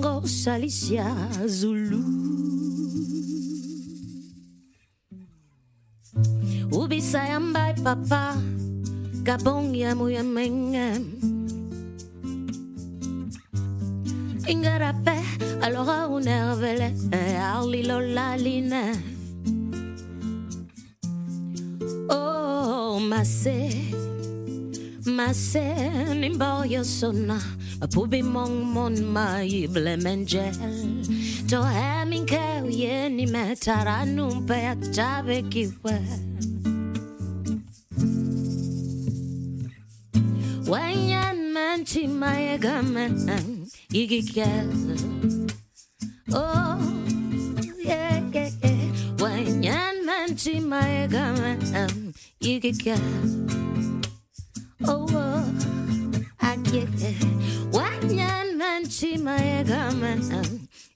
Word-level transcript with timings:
Congo, 0.00 0.26
Salicia, 0.26 1.10
Zulu. 1.46 1.98
Ubisa 6.70 7.26
yambai 7.26 7.74
papa, 7.82 8.36
Gabon 9.26 9.74
yamu 9.74 10.08
yamengem. 10.08 11.02
Ingarape, 14.46 15.18
alors 15.62 15.88
on 16.10 16.22
ervele, 16.26 16.94
arli 17.42 17.82
lolaline. 17.82 18.94
Oh, 22.08 23.00
masse, 23.00 23.90
masse, 25.04 25.66
nimbo 26.14 26.64
yosona. 26.64 27.40
Pubi 27.86 28.22
mong 28.26 28.74
mon 28.74 28.94
ma 29.14 29.38
ible 29.38 29.94
mengel 30.02 30.50
To 31.46 31.62
hemin 31.62 32.26
ke 32.26 32.66
yeni 32.66 33.24
me 33.30 33.54
taranum 33.54 34.42
pe 34.46 34.74
atave 34.74 35.46
kiwe 35.46 35.96
Wanyan 40.66 41.38
manchi 41.54 42.08
mae 42.10 42.58
gamen 42.58 43.14
igi 43.94 44.20
kel 44.26 44.68
Oh 46.34 46.76
yeah 47.78 48.18
yeah 48.34 48.50
yeah. 48.62 48.90
Wanyan 49.22 50.02
manchi 50.04 50.58
mae 50.60 51.06
gamen 51.06 51.62
igi 52.42 52.72
kel 52.74 53.06
Oh 54.84 55.06
oh 55.14 55.46
I 56.40 56.56
get 56.68 56.90
it 57.00 57.37
chimayegamana 58.86 60.44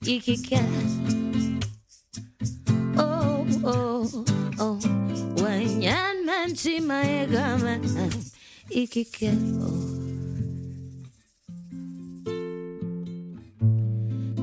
ikike. 0.05 0.59
Oh 2.97 3.45
oh 3.63 4.25
oh. 4.59 4.79
Wanyan 5.41 6.23
wanyanman 6.23 6.53
chimayegamana 6.55 8.09
ikike. 8.69 9.31
Oh 9.61 10.03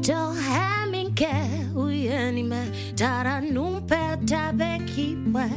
Tohaminke 0.03 1.33
uyanima 1.77 2.67
taranumpe 2.95 4.17
tabekiwe 4.25 5.50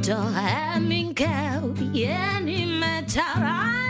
Tohaminke 0.00 1.28
uyanima 1.92 3.02
taranumpe 3.02 3.89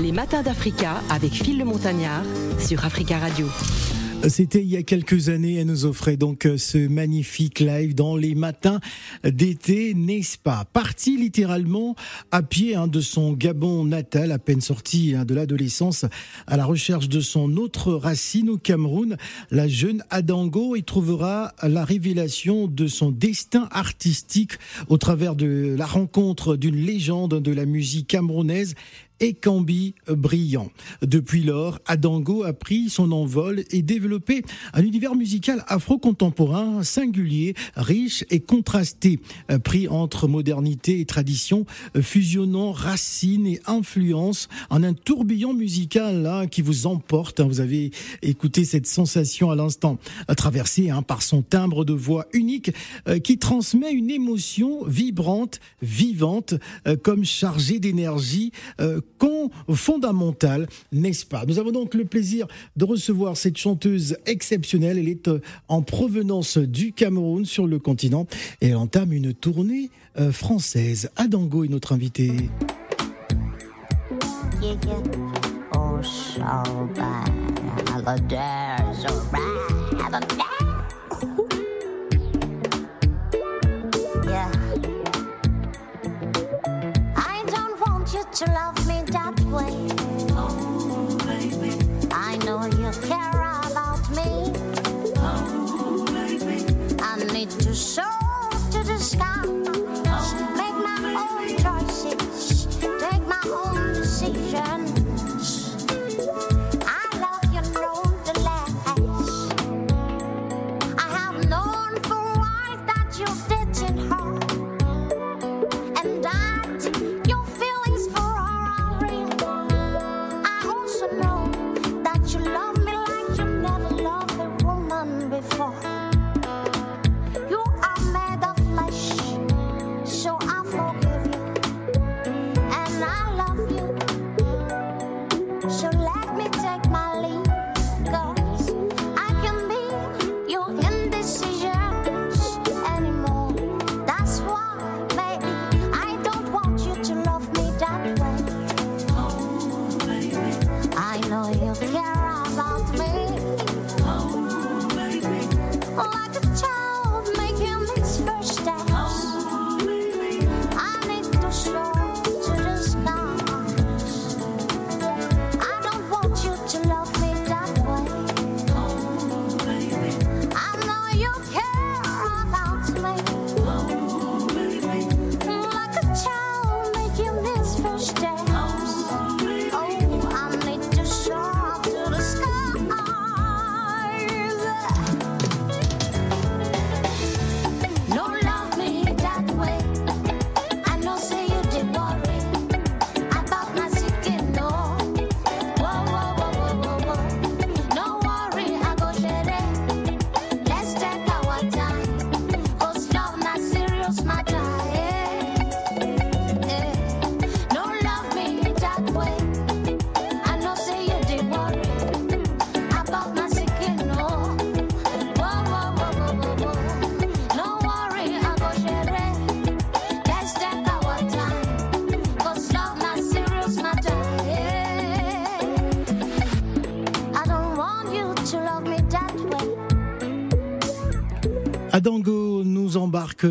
Les 0.00 0.12
matins 0.12 0.42
d'Africa 0.42 1.02
avec 1.10 1.32
Phil 1.32 1.58
le 1.58 1.64
Montagnard 1.64 2.24
sur 2.58 2.84
Africa 2.86 3.18
Radio. 3.18 3.46
C'était 4.28 4.60
il 4.60 4.68
y 4.68 4.76
a 4.76 4.82
quelques 4.82 5.30
années, 5.30 5.56
elle 5.56 5.66
nous 5.66 5.86
offrait 5.86 6.18
donc 6.18 6.46
euh, 6.46 6.58
ce 6.58 6.76
magnifique 6.88 7.58
live 7.58 7.94
dans 7.94 8.16
les 8.16 8.34
matins 8.34 8.80
d'été, 9.24 9.94
n'est-ce 9.94 10.36
pas? 10.36 10.66
Parti 10.70 11.16
littéralement 11.16 11.96
à 12.30 12.42
pied 12.42 12.76
hein, 12.76 12.86
de 12.86 13.00
son 13.00 13.32
Gabon 13.32 13.84
natal, 13.84 14.30
à 14.30 14.38
peine 14.38 14.60
sorti 14.60 15.14
hein, 15.14 15.24
de 15.24 15.34
l'adolescence, 15.34 16.04
à 16.46 16.58
la 16.58 16.66
recherche 16.66 17.08
de 17.08 17.20
son 17.20 17.56
autre 17.56 17.94
racine 17.94 18.50
au 18.50 18.58
Cameroun, 18.58 19.16
la 19.50 19.68
jeune 19.68 20.04
Adango 20.10 20.76
y 20.76 20.82
trouvera 20.82 21.54
la 21.62 21.84
révélation 21.84 22.66
de 22.66 22.88
son 22.88 23.10
destin 23.10 23.68
artistique 23.70 24.52
au 24.88 24.98
travers 24.98 25.34
de 25.34 25.74
la 25.78 25.86
rencontre 25.86 26.56
d'une 26.56 26.76
légende 26.76 27.40
de 27.40 27.52
la 27.52 27.64
musique 27.64 28.08
camerounaise 28.08 28.74
et 29.20 29.34
Cambi 29.34 29.94
brillant. 30.08 30.70
Depuis 31.02 31.42
lors, 31.42 31.78
Adango 31.86 32.44
a 32.44 32.52
pris 32.52 32.88
son 32.88 33.12
envol 33.12 33.64
et 33.70 33.82
développé 33.82 34.42
un 34.72 34.82
univers 34.82 35.14
musical 35.14 35.64
afro-contemporain 35.68 36.82
singulier, 36.82 37.54
riche 37.76 38.24
et 38.30 38.40
contrasté, 38.40 39.20
euh, 39.50 39.58
pris 39.58 39.88
entre 39.88 40.28
modernité 40.28 41.00
et 41.00 41.04
tradition, 41.04 41.66
euh, 41.96 42.02
fusionnant 42.02 42.72
racines 42.72 43.46
et 43.46 43.60
influences 43.66 44.48
en 44.70 44.82
un 44.82 44.94
tourbillon 44.94 45.54
musical 45.54 46.22
là, 46.22 46.46
qui 46.46 46.62
vous 46.62 46.86
emporte. 46.86 47.40
hein. 47.40 47.46
Vous 47.46 47.60
avez 47.60 47.90
écouté 48.22 48.64
cette 48.64 48.86
sensation 48.86 49.50
à 49.50 49.56
l'instant, 49.56 49.98
euh, 50.30 50.34
traversée 50.34 50.90
hein, 50.90 51.02
par 51.02 51.22
son 51.22 51.42
timbre 51.42 51.84
de 51.84 51.92
voix 51.92 52.26
unique 52.32 52.72
euh, 53.08 53.18
qui 53.18 53.38
transmet 53.38 53.92
une 53.92 54.10
émotion 54.10 54.84
vibrante, 54.84 55.60
vivante, 55.82 56.54
euh, 56.86 56.96
comme 56.96 57.24
chargée 57.24 57.78
d'énergie, 57.78 58.52
euh, 58.80 59.00
fondamentale, 59.72 60.68
n'est-ce 60.92 61.26
pas? 61.26 61.44
Nous 61.46 61.58
avons 61.58 61.72
donc 61.72 61.94
le 61.94 62.04
plaisir 62.04 62.46
de 62.76 62.84
recevoir 62.84 63.36
cette 63.36 63.56
chanteuse 63.56 64.16
exceptionnelle. 64.26 64.98
Elle 64.98 65.08
est 65.08 65.28
euh, 65.28 65.40
en 65.68 65.82
provenance 65.82 66.58
du 66.58 66.92
Cameroun 66.92 67.44
sur 67.44 67.66
le 67.66 67.78
continent 67.78 68.26
et 68.60 68.68
elle 68.68 68.76
entame 68.76 69.12
une 69.12 69.34
tournée 69.34 69.90
euh, 70.18 70.32
française. 70.32 71.10
Adango 71.16 71.64
est 71.64 71.68
notre 71.68 71.92
invitée. 71.92 72.50
Yeah, 74.60 74.76
yeah. 74.84 75.30
So 76.02 76.86
bad. 76.94 77.26
The 78.04 78.16
days 78.28 79.04
are 79.04 79.20
bad. 79.30 80.24
Yeah. 84.24 84.50
I 87.16 87.44
don't 87.46 87.78
want 87.80 88.12
you 88.14 88.24
to 88.32 88.44
love 88.52 88.74
me 88.76 88.79
that 88.79 88.79
way. 89.50 89.79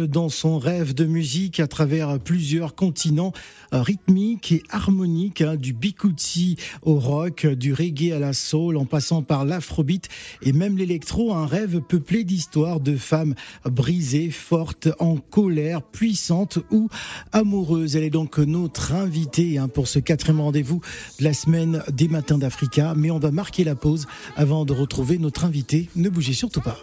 Dans 0.09 0.29
son 0.29 0.59
rêve 0.59 0.93
de 0.93 1.05
musique 1.05 1.59
à 1.59 1.67
travers 1.67 2.19
plusieurs 2.19 2.75
continents 2.75 3.31
euh, 3.73 3.81
rythmiques 3.81 4.51
et 4.51 4.63
harmoniques, 4.69 5.41
hein, 5.41 5.55
du 5.55 5.73
bikutsi 5.73 6.57
au 6.81 6.95
rock, 6.95 7.45
du 7.45 7.73
reggae 7.73 8.11
à 8.13 8.19
la 8.19 8.33
soul, 8.33 8.77
en 8.77 8.85
passant 8.85 9.21
par 9.21 9.45
l'afrobeat 9.45 10.09
et 10.41 10.53
même 10.53 10.77
l'électro, 10.77 11.33
un 11.33 11.45
rêve 11.45 11.81
peuplé 11.81 12.23
d'histoires 12.23 12.79
de 12.79 12.97
femmes 12.97 13.35
brisées, 13.65 14.31
fortes, 14.31 14.89
en 14.99 15.17
colère, 15.17 15.81
puissantes 15.81 16.59
ou 16.71 16.89
amoureuses. 17.31 17.95
Elle 17.95 18.03
est 18.03 18.09
donc 18.09 18.37
notre 18.39 18.93
invitée 18.93 19.57
hein, 19.57 19.67
pour 19.67 19.87
ce 19.87 19.99
quatrième 19.99 20.41
rendez-vous 20.41 20.81
de 21.19 21.23
la 21.23 21.33
semaine 21.33 21.83
des 21.91 22.07
matins 22.07 22.37
d'Africa, 22.37 22.93
mais 22.95 23.11
on 23.11 23.19
va 23.19 23.31
marquer 23.31 23.63
la 23.63 23.75
pause 23.75 24.07
avant 24.35 24.65
de 24.65 24.73
retrouver 24.73 25.17
notre 25.17 25.45
invité. 25.45 25.89
Ne 25.95 26.09
bougez 26.09 26.33
surtout 26.33 26.61
pas. 26.61 26.77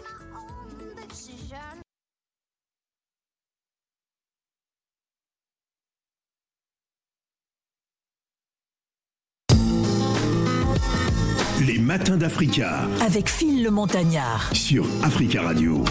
D'Africa 12.27 12.81
avec 13.01 13.29
Phil 13.29 13.63
le 13.63 13.71
Montagnard. 13.71 14.49
sur 14.53 14.85
Africa 15.01 15.43
Radio. 15.43 15.81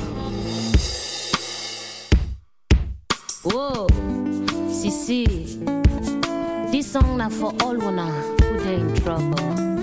Whoa, 3.42 3.86
Sisi, 4.68 5.24
this 6.70 6.92
song 6.92 7.16
now 7.16 7.30
for 7.30 7.54
all 7.62 7.78
wanna 7.78 8.12
who 8.42 8.58
they 8.58 8.74
in 8.74 8.94
trouble. 8.96 9.75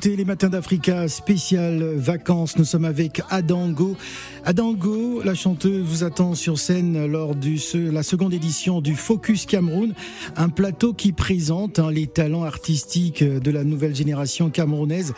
Écoutez 0.00 0.14
les 0.14 0.24
matins 0.24 0.48
d'Africa 0.48 1.08
spécial 1.08 1.82
vacances. 1.96 2.56
Nous 2.56 2.64
sommes 2.64 2.84
avec 2.84 3.20
Adango. 3.30 3.96
Adango, 4.44 5.22
la 5.24 5.34
chanteuse, 5.34 5.84
vous 5.84 6.04
attend 6.04 6.36
sur 6.36 6.56
scène 6.56 7.04
lors 7.06 7.34
du 7.34 7.58
ce- 7.58 7.78
la 7.90 8.04
seconde 8.04 8.32
édition 8.32 8.80
du 8.80 8.94
Focus 8.94 9.44
Cameroun, 9.44 9.94
un 10.36 10.50
plateau 10.50 10.92
qui 10.94 11.10
présente 11.10 11.80
hein, 11.80 11.90
les 11.90 12.06
talents 12.06 12.44
artistiques 12.44 13.24
de 13.24 13.50
la 13.50 13.64
nouvelle 13.64 13.96
génération 13.96 14.50
camerounaise. 14.50 15.14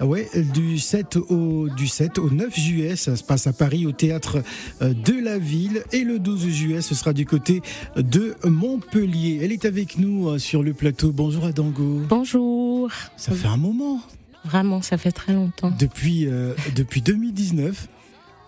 Ouais, 0.00 0.26
du 0.54 0.78
7 0.78 1.18
au 1.28 1.68
du 1.68 1.86
7 1.86 2.18
au 2.18 2.30
9 2.30 2.58
juillet, 2.58 2.96
ça 2.96 3.16
se 3.16 3.22
passe 3.22 3.46
à 3.46 3.52
Paris 3.52 3.84
au 3.84 3.92
théâtre 3.92 4.42
euh, 4.80 4.94
de 4.94 5.12
la 5.12 5.36
ville 5.38 5.82
et 5.92 6.04
le 6.04 6.18
12 6.18 6.48
juillet, 6.48 6.80
ce 6.80 6.94
sera 6.94 7.12
du 7.12 7.26
côté 7.26 7.60
de 7.96 8.34
Montpellier. 8.44 9.40
Elle 9.42 9.52
est 9.52 9.66
avec 9.66 9.98
nous 9.98 10.30
euh, 10.30 10.38
sur 10.38 10.62
le 10.62 10.72
plateau. 10.72 11.12
Bonjour 11.12 11.44
Adango. 11.44 12.00
Bonjour. 12.08 12.90
Ça 13.18 13.32
fait 13.32 13.46
un 13.48 13.58
moment. 13.58 14.00
Vraiment, 14.44 14.82
ça 14.82 14.98
fait 14.98 15.12
très 15.12 15.32
longtemps. 15.32 15.72
Depuis, 15.78 16.26
euh, 16.26 16.54
depuis 16.74 17.00
2019, 17.02 17.88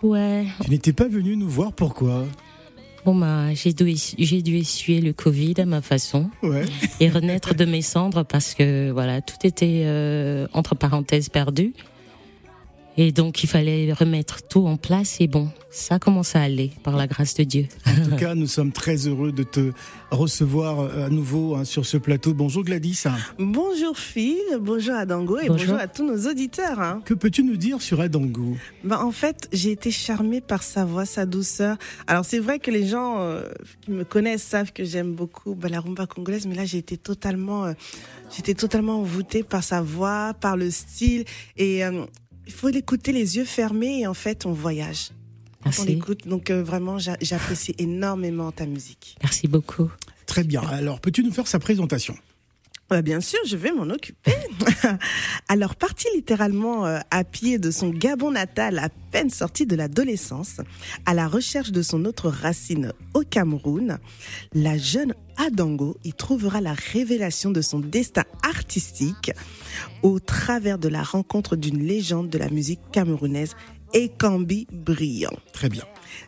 Ouais. 0.03 0.45
tu 0.63 0.69
n'étais 0.69 0.93
pas 0.93 1.07
venu 1.07 1.35
nous 1.37 1.49
voir, 1.49 1.71
pourquoi? 1.73 2.25
Bon, 3.05 3.15
bah, 3.15 3.53
j'ai 3.53 3.71
dû, 3.71 3.93
j'ai 4.17 4.41
dû 4.41 4.57
essuyer 4.57 4.99
le 4.99 5.13
Covid 5.13 5.53
à 5.59 5.65
ma 5.65 5.81
façon 5.81 6.29
Ouais. 6.43 6.65
et 6.99 7.09
renaître 7.09 7.53
de 7.55 7.63
mes 7.65 7.81
cendres 7.81 8.25
parce 8.25 8.55
que, 8.55 8.89
voilà, 8.91 9.21
tout 9.21 9.37
était, 9.45 9.83
euh, 9.85 10.47
entre 10.53 10.75
parenthèses, 10.75 11.29
perdu. 11.29 11.73
Et 12.97 13.11
donc, 13.11 13.43
il 13.43 13.47
fallait 13.47 13.91
remettre 13.91 14.41
tout 14.47 14.65
en 14.67 14.77
place. 14.77 15.17
Et 15.19 15.27
bon, 15.27 15.49
ça 15.69 15.99
commence 15.99 16.35
à 16.35 16.41
aller, 16.41 16.71
par 16.83 16.95
la 16.95 17.07
grâce 17.07 17.33
de 17.35 17.43
Dieu. 17.43 17.67
En 17.85 18.09
tout 18.09 18.15
cas, 18.15 18.35
nous 18.35 18.47
sommes 18.47 18.71
très 18.71 19.07
heureux 19.07 19.33
de 19.33 19.43
te 19.43 19.71
recevoir 20.11 20.79
euh, 20.79 21.05
à 21.07 21.09
nouveau 21.09 21.55
hein, 21.55 21.65
sur 21.65 21.85
ce 21.85 21.97
plateau. 21.97 22.33
Bonjour 22.33 22.63
Gladys. 22.63 23.03
Bonjour 23.37 23.97
Phil, 23.97 24.37
bonjour 24.61 24.95
Adango 24.95 25.39
et 25.39 25.49
bonjour, 25.49 25.75
à 25.75 25.87
tous 25.87 26.05
nos 26.05 26.29
auditeurs. 26.29 26.79
hein. 26.79 27.01
Que 27.03 27.13
peux-tu 27.13 27.43
nous 27.43 27.57
dire 27.57 27.81
sur 27.81 27.99
Adango? 27.99 28.55
Bah, 28.85 29.03
en 29.03 29.11
fait, 29.11 29.49
j'ai 29.51 29.71
été 29.71 29.91
charmée 29.91 30.39
par 30.39 30.63
sa 30.63 30.85
voix, 30.85 31.05
sa 31.05 31.25
douceur. 31.25 31.77
Alors 32.07 32.23
c'est 32.23 32.39
vrai 32.39 32.59
que 32.59 32.71
les 32.71 32.87
gens 32.87 33.19
euh, 33.19 33.43
qui 33.81 33.91
me 33.91 34.05
connaissent 34.05 34.43
savent 34.43 34.71
que 34.71 34.85
j'aime 34.85 35.13
beaucoup 35.13 35.53
bah, 35.55 35.67
la 35.67 35.81
rumba 35.81 36.05
congolaise, 36.05 36.47
mais 36.47 36.55
là 36.55 36.63
j'ai 36.63 36.77
été 36.77 36.95
totalement, 36.97 37.65
euh, 37.65 37.73
j'étais 38.33 38.53
totalement 38.53 38.99
envoûtée 39.01 39.43
par 39.43 39.63
sa 39.63 39.81
voix, 39.81 40.33
par 40.39 40.55
le 40.55 40.71
style. 40.71 41.25
Et 41.57 41.83
euh, 41.83 42.05
il 42.47 42.53
faut 42.53 42.69
l'écouter 42.69 43.11
les 43.11 43.37
yeux 43.37 43.45
fermés 43.45 44.01
et 44.01 44.07
en 44.07 44.13
fait 44.13 44.45
on 44.45 44.51
voyage. 44.53 45.09
Quand 45.63 45.69
on 45.69 45.83
Merci. 45.83 45.85
l'écoute, 45.87 46.27
donc 46.27 46.51
euh, 46.51 46.63
vraiment 46.63 46.99
j'a- 46.99 47.17
j'apprécie 47.21 47.73
énormément 47.79 48.51
ta 48.51 48.65
musique. 48.67 49.15
Merci 49.23 49.47
beaucoup. 49.47 49.89
Très 50.27 50.43
bien. 50.43 50.61
Alors, 50.61 50.99
peux-tu 50.99 51.23
nous 51.23 51.31
faire 51.31 51.47
sa 51.47 51.59
présentation? 51.59 52.15
Bien 53.03 53.19
sûr, 53.19 53.39
je 53.45 53.57
vais 53.57 53.71
m'en 53.71 53.89
occuper. 53.89 54.33
Alors, 55.47 55.75
parti 55.75 56.07
littéralement 56.15 56.85
euh, 56.85 56.99
à 57.11 57.23
pied 57.23 57.57
de 57.57 57.71
son 57.71 57.89
Gabon 57.89 58.31
natal, 58.31 58.79
à 58.79 58.89
peine 59.11 59.29
sorti 59.29 59.65
de 59.65 59.75
l'adolescence, 59.75 60.61
à 61.05 61.13
la 61.13 61.27
recherche 61.27 61.71
de 61.71 61.81
son 61.81 62.05
autre 62.05 62.29
racine 62.29 62.93
au 63.13 63.21
Cameroun, 63.21 63.97
la 64.53 64.77
jeune 64.77 65.13
Adango 65.37 65.97
y 66.03 66.13
trouvera 66.13 66.61
la 66.61 66.73
révélation 66.73 67.51
de 67.51 67.61
son 67.61 67.79
destin 67.79 68.23
artistique 68.43 69.31
au 70.03 70.19
travers 70.19 70.77
de 70.77 70.87
la 70.87 71.03
rencontre 71.03 71.55
d'une 71.55 71.83
légende 71.83 72.29
de 72.29 72.37
la 72.37 72.49
musique 72.49 72.79
camerounaise, 72.91 73.55
Ekambi 73.95 74.67
Brillant. 74.71 75.31
Très 75.53 75.69
bien. 75.69 75.83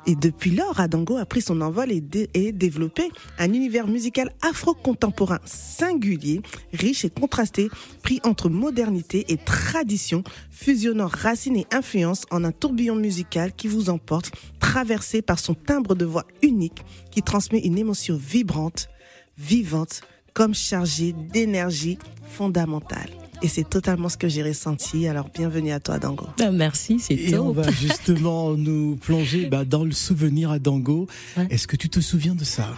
Et 0.05 0.15
depuis 0.15 0.51
lors, 0.51 0.79
Adango 0.79 1.17
a 1.17 1.25
pris 1.25 1.41
son 1.41 1.62
envol 1.62 1.91
et, 1.91 2.01
dé- 2.01 2.29
et 2.33 2.51
développé 2.51 3.03
un 3.38 3.53
univers 3.53 3.88
musical 3.88 4.33
afro-contemporain 4.41 5.39
singulier, 5.45 6.41
riche 6.74 7.05
et 7.05 7.09
contrasté, 7.09 7.69
pris 8.03 8.19
entre 8.24 8.50
modernité 8.50 9.25
et 9.29 9.38
tradition, 9.38 10.24
fusionnant 10.50 11.07
racines 11.07 11.57
et 11.57 11.67
influences 11.71 12.25
en 12.31 12.43
un 12.43 12.51
tourbillon 12.51 12.95
musical 12.95 13.53
qui 13.53 13.67
vous 13.67 13.89
emporte, 13.89 14.31
traversé 14.59 15.21
par 15.21 15.39
son 15.39 15.53
timbre 15.53 15.93
de 15.95 16.05
voix 16.05 16.25
unique 16.41 16.81
qui 17.12 17.21
transmet 17.21 17.59
une 17.59 17.77
émotion 17.77 18.17
vibrante, 18.17 18.89
vivante, 19.38 20.01
comme 20.33 20.53
chargée 20.53 21.13
d'énergie 21.13 21.97
fondamentale. 22.29 23.09
Et 23.41 23.48
c'est 23.48 23.70
totalement 23.70 24.10
ce 24.10 24.17
que 24.17 24.27
j'ai 24.27 24.44
ressenti. 24.44 25.08
Alors 25.08 25.29
bienvenue 25.34 25.72
à 25.72 25.79
toi, 25.79 25.96
Adango. 25.96 26.27
Ah, 26.41 26.51
Merci, 26.51 27.00
c'est 27.00 27.13
Et 27.13 27.38
on 27.38 27.51
va 27.51 27.70
justement 27.72 28.56
nous 28.56 28.96
plonger 28.96 29.46
bah, 29.48 29.63
dans 29.65 29.84
le 29.84 29.91
souvenir 29.91 30.51
Adango. 30.51 31.08
Ouais. 31.36 31.48
Est-ce 31.50 31.67
que 31.67 31.75
tu 31.75 31.89
te 31.89 32.00
souviens 32.00 32.36
de 32.36 32.44
ça? 32.44 32.67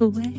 Ouais. 0.00 0.10
Ouais, 0.12 0.32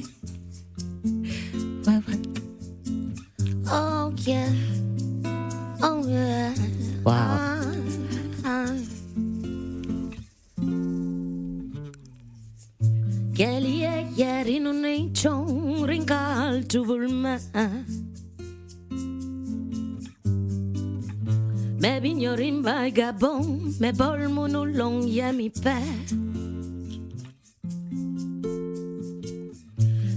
Me 23.77 23.91
bol 23.91 24.29
moun 24.29 24.71
long 24.77 25.03
ye 25.03 25.31
mi 25.31 25.49
pe. 25.49 25.75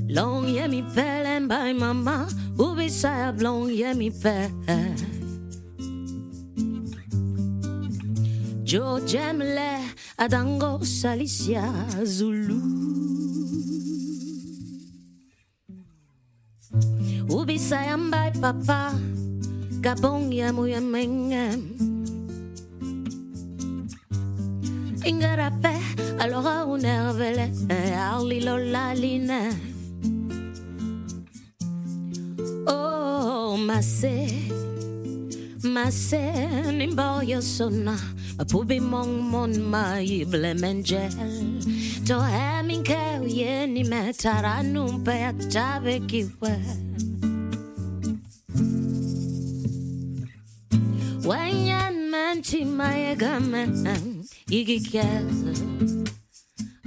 Long 0.09 0.47
ye 0.47 0.69
mi 0.69 0.83
pe 0.95 1.23
len 1.25 1.49
bay 1.49 1.73
mama 1.73 2.29
Ou 2.59 2.75
bi 2.75 2.89
long 3.43 3.69
ye 3.69 3.93
mi 3.95 4.11
pe. 4.11 4.49
Jo 8.63 9.01
jemle 9.01 9.83
adango 10.19 10.79
salicia 10.85 11.67
zulu. 12.05 12.61
Ubi 17.29 17.59
sayam 17.59 18.11
papa 18.41 18.95
Gabong 19.81 20.31
yamu 20.31 20.67
yamengem 20.67 21.88
Ingarape 25.09 25.75
Allora 26.19 26.65
unervele 26.65 27.51
eh, 27.69 27.93
Arli 27.97 28.43
Lollaline 28.43 29.57
Oh 32.67 33.57
Masse 33.57 34.29
Masse 35.65 36.21
Nimboyo 36.73 37.41
Sona 37.41 37.97
Pubi 38.47 38.79
mong 38.79 39.19
mon 39.31 39.53
ma 39.71 39.99
ible 39.99 40.55
To 42.07 42.21
hemin 42.21 42.85
ke 42.85 43.21
yeni 43.27 43.83
me 43.85 44.13
pe 45.05 45.15
atave 45.29 46.01
kiwe. 46.07 46.55
Wanyan 51.27 52.09
manchi 52.11 52.65
my 52.65 53.15
gamen 53.19 54.18
igi 54.51 54.79
kel 54.91 55.27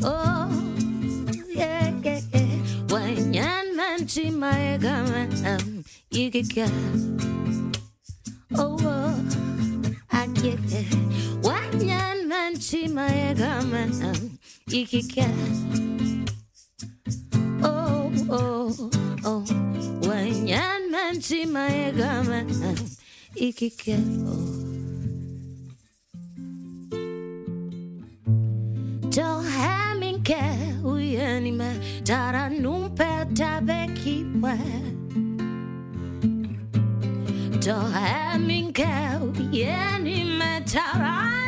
Oh 0.04 0.50
yeah 1.56 1.92
yeah 2.04 2.22
yeah 2.34 2.56
Wanyan 2.92 3.66
manchi 3.78 4.32
my 4.34 4.78
gamen 4.82 5.84
igi 6.12 6.44
kel 6.54 6.74
Oh 8.58 8.78
oh 8.84 9.16
I 10.12 10.28
get 10.28 10.60
it. 10.74 10.86
Wanyan 11.42 12.28
manchi 12.28 12.88
maegama 12.90 13.88
ikike. 14.68 15.26
Oh 17.64 18.12
oh 18.30 18.90
oh. 19.26 19.44
Wanyan 20.08 20.92
manchi 20.92 21.46
maegama 21.46 22.44
ikike. 23.36 23.98
Oh. 24.28 24.71
To 24.71 24.71
somewhere 34.42 34.58
Don't 37.60 37.92
have 37.92 38.42
me 38.42 38.72
go 38.72 39.34
any 39.54 40.24
matter 40.24 41.41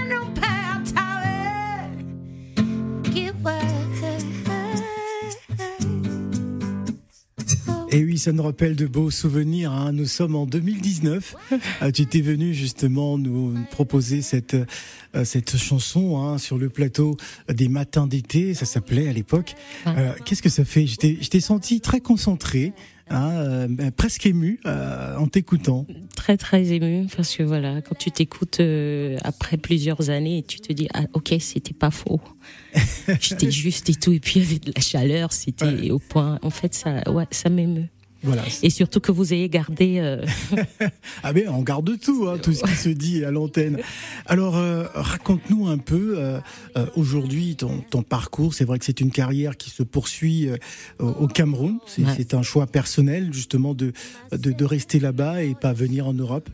Et 7.95 8.03
oui, 8.03 8.17
ça 8.17 8.31
nous 8.31 8.41
rappelle 8.41 8.75
de 8.75 8.87
beaux 8.87 9.11
souvenirs. 9.11 9.71
hein. 9.71 9.91
Nous 9.91 10.07
sommes 10.07 10.35
en 10.35 10.45
2019. 10.47 11.35
Euh, 11.81 11.91
tu 11.91 12.01
étais 12.01 12.21
venu 12.21 12.53
justement 12.53 13.17
nous 13.17 13.53
proposer 13.71 14.21
cette 14.21 14.55
euh, 15.15 15.23
cette 15.25 15.57
chanson 15.57 16.17
hein, 16.21 16.37
sur 16.37 16.57
le 16.57 16.69
plateau 16.69 17.15
des 17.49 17.67
matins 17.67 18.07
d'été. 18.07 18.53
Ça 18.53 18.65
s'appelait 18.65 19.07
à 19.07 19.13
l'époque. 19.13 19.55
Euh, 19.87 20.13
Qu'est-ce 20.25 20.41
que 20.41 20.49
ça 20.49 20.65
fait? 20.65 20.87
Je 20.87 20.95
t'ai 21.29 21.39
senti 21.39 21.79
très 21.81 21.99
concentré, 21.99 22.73
hein, 23.09 23.31
euh, 23.31 23.91
presque 23.95 24.25
ému 24.25 24.59
euh, 24.65 25.15
en 25.17 25.27
t'écoutant. 25.27 25.85
Très, 26.15 26.37
très 26.37 26.65
ému 26.73 27.07
parce 27.15 27.35
que 27.35 27.43
voilà, 27.43 27.81
quand 27.81 27.95
tu 27.97 28.11
t'écoutes 28.11 28.59
euh, 28.59 29.17
après 29.23 29.57
plusieurs 29.57 30.09
années, 30.09 30.43
tu 30.47 30.59
te 30.59 30.71
dis, 30.73 30.87
ah, 30.93 31.03
ok, 31.13 31.33
c'était 31.39 31.73
pas 31.73 31.91
faux. 31.91 32.21
J'étais 33.21 33.51
juste 33.51 33.89
et 33.89 33.95
tout. 33.95 34.11
Et 34.13 34.19
puis, 34.19 34.39
il 34.39 34.43
y 34.43 34.45
avait 34.47 34.59
de 34.59 34.71
la 34.75 34.81
chaleur, 34.81 35.33
c'était 35.33 35.65
Ouais. 35.65 35.91
au 35.91 35.99
point. 35.99 36.39
En 36.41 36.49
fait, 36.49 36.73
ça, 36.73 37.09
ouais, 37.11 37.25
ça 37.31 37.49
m'émeut. 37.49 37.87
Voilà. 38.23 38.43
Et 38.61 38.69
surtout 38.69 38.99
que 39.01 39.11
vous 39.11 39.33
ayez 39.33 39.49
gardé. 39.49 39.97
euh, 39.99 40.25
Ah 41.23 41.33
ben 41.33 41.49
on 41.49 41.61
garde 41.61 41.99
tout, 41.99 42.27
hein, 42.29 42.37
tout 42.41 42.53
ce 42.53 42.63
qui 42.63 42.75
se 42.75 42.89
dit 42.89 43.25
à 43.25 43.31
l'antenne. 43.31 43.79
Alors 44.25 44.55
euh, 44.57 44.85
raconte-nous 44.93 45.67
un 45.67 45.77
peu 45.77 46.15
euh, 46.17 46.39
aujourd'hui 46.95 47.55
ton, 47.57 47.81
ton 47.89 48.01
parcours. 48.01 48.53
C'est 48.53 48.65
vrai 48.65 48.79
que 48.79 48.85
c'est 48.85 49.01
une 49.01 49.11
carrière 49.11 49.57
qui 49.57 49.69
se 49.69 49.83
poursuit 49.83 50.47
au 50.99 51.27
Cameroun. 51.27 51.79
C'est 51.85 52.03
Ouais. 52.03 52.35
un 52.35 52.43
choix 52.43 52.65
personnel 52.67 53.33
justement 53.33 53.73
de, 53.73 53.91
de, 54.31 54.51
de 54.51 54.65
rester 54.65 54.99
là-bas 54.99 55.43
et 55.43 55.55
pas 55.55 55.73
venir 55.73 56.07
en 56.07 56.13
Europe. 56.13 56.49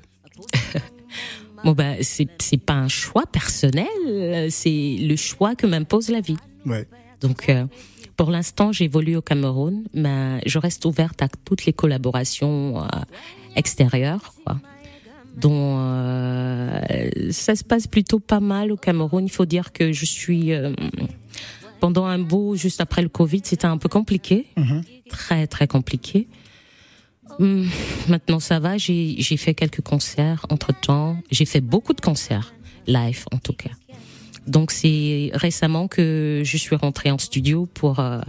Bon, 1.65 1.73
bah, 1.73 1.95
c'est 2.01 2.57
pas 2.65 2.73
un 2.75 2.87
choix 2.87 3.25
personnel, 3.29 4.49
c'est 4.49 4.95
le 5.01 5.15
choix 5.17 5.55
que 5.55 5.67
m'impose 5.67 6.07
la 6.09 6.21
vie. 6.21 6.37
Ouais. 6.65 6.87
Donc, 7.19 7.51
pour 8.19 8.31
l'instant, 8.31 8.73
j'évolue 8.73 9.15
au 9.15 9.21
Cameroun, 9.21 9.85
mais 9.93 10.41
je 10.45 10.59
reste 10.59 10.83
ouverte 10.83 11.21
à 11.21 11.29
toutes 11.29 11.65
les 11.65 11.71
collaborations 11.71 12.83
euh, 12.83 12.87
extérieures. 13.55 14.33
Quoi. 14.43 14.59
dont 15.37 15.77
euh, 15.79 16.81
ça 17.31 17.55
se 17.55 17.63
passe 17.63 17.87
plutôt 17.87 18.19
pas 18.19 18.41
mal 18.41 18.73
au 18.73 18.75
Cameroun. 18.75 19.23
Il 19.23 19.31
faut 19.31 19.45
dire 19.45 19.71
que 19.71 19.93
je 19.93 20.03
suis 20.03 20.51
euh, 20.51 20.73
pendant 21.79 22.07
un 22.07 22.19
bout 22.19 22.57
juste 22.57 22.81
après 22.81 23.01
le 23.01 23.07
Covid, 23.07 23.39
c'était 23.45 23.67
un 23.67 23.77
peu 23.77 23.87
compliqué, 23.87 24.47
très 25.07 25.47
très 25.47 25.67
compliqué. 25.67 26.27
Hum, 27.39 27.69
maintenant 28.09 28.41
ça 28.41 28.59
va, 28.59 28.77
j'ai 28.77 29.15
j'ai 29.19 29.37
fait 29.37 29.53
quelques 29.53 29.81
concerts 29.81 30.45
entre 30.49 30.77
temps. 30.77 31.15
J'ai 31.31 31.45
fait 31.45 31.61
beaucoup 31.61 31.93
de 31.93 32.01
concerts 32.01 32.53
live 32.85 33.23
en 33.31 33.37
tout 33.37 33.53
cas. 33.53 33.71
Donc 34.49 34.71
c'est 34.71 35.31
récemment 35.33 35.87
que 35.87 36.41
je 36.43 36.57
suis 36.57 36.75
rentrée 36.75 37.11
en 37.11 37.17
studio 37.17 37.67
pour 37.73 37.99
euh, 37.99 38.19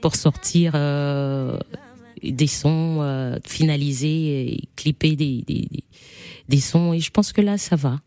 pour 0.00 0.14
sortir 0.16 0.72
euh, 0.74 1.58
des 2.22 2.46
sons 2.46 2.98
euh, 3.00 3.36
finalisés 3.46 4.52
et 4.52 4.68
clipper 4.76 5.16
des, 5.16 5.42
des 5.46 5.68
des- 6.48 6.60
sons 6.60 6.92
et 6.92 7.00
je 7.00 7.10
pense 7.10 7.32
que 7.32 7.40
là 7.40 7.58
ça 7.58 7.76
va, 7.76 8.00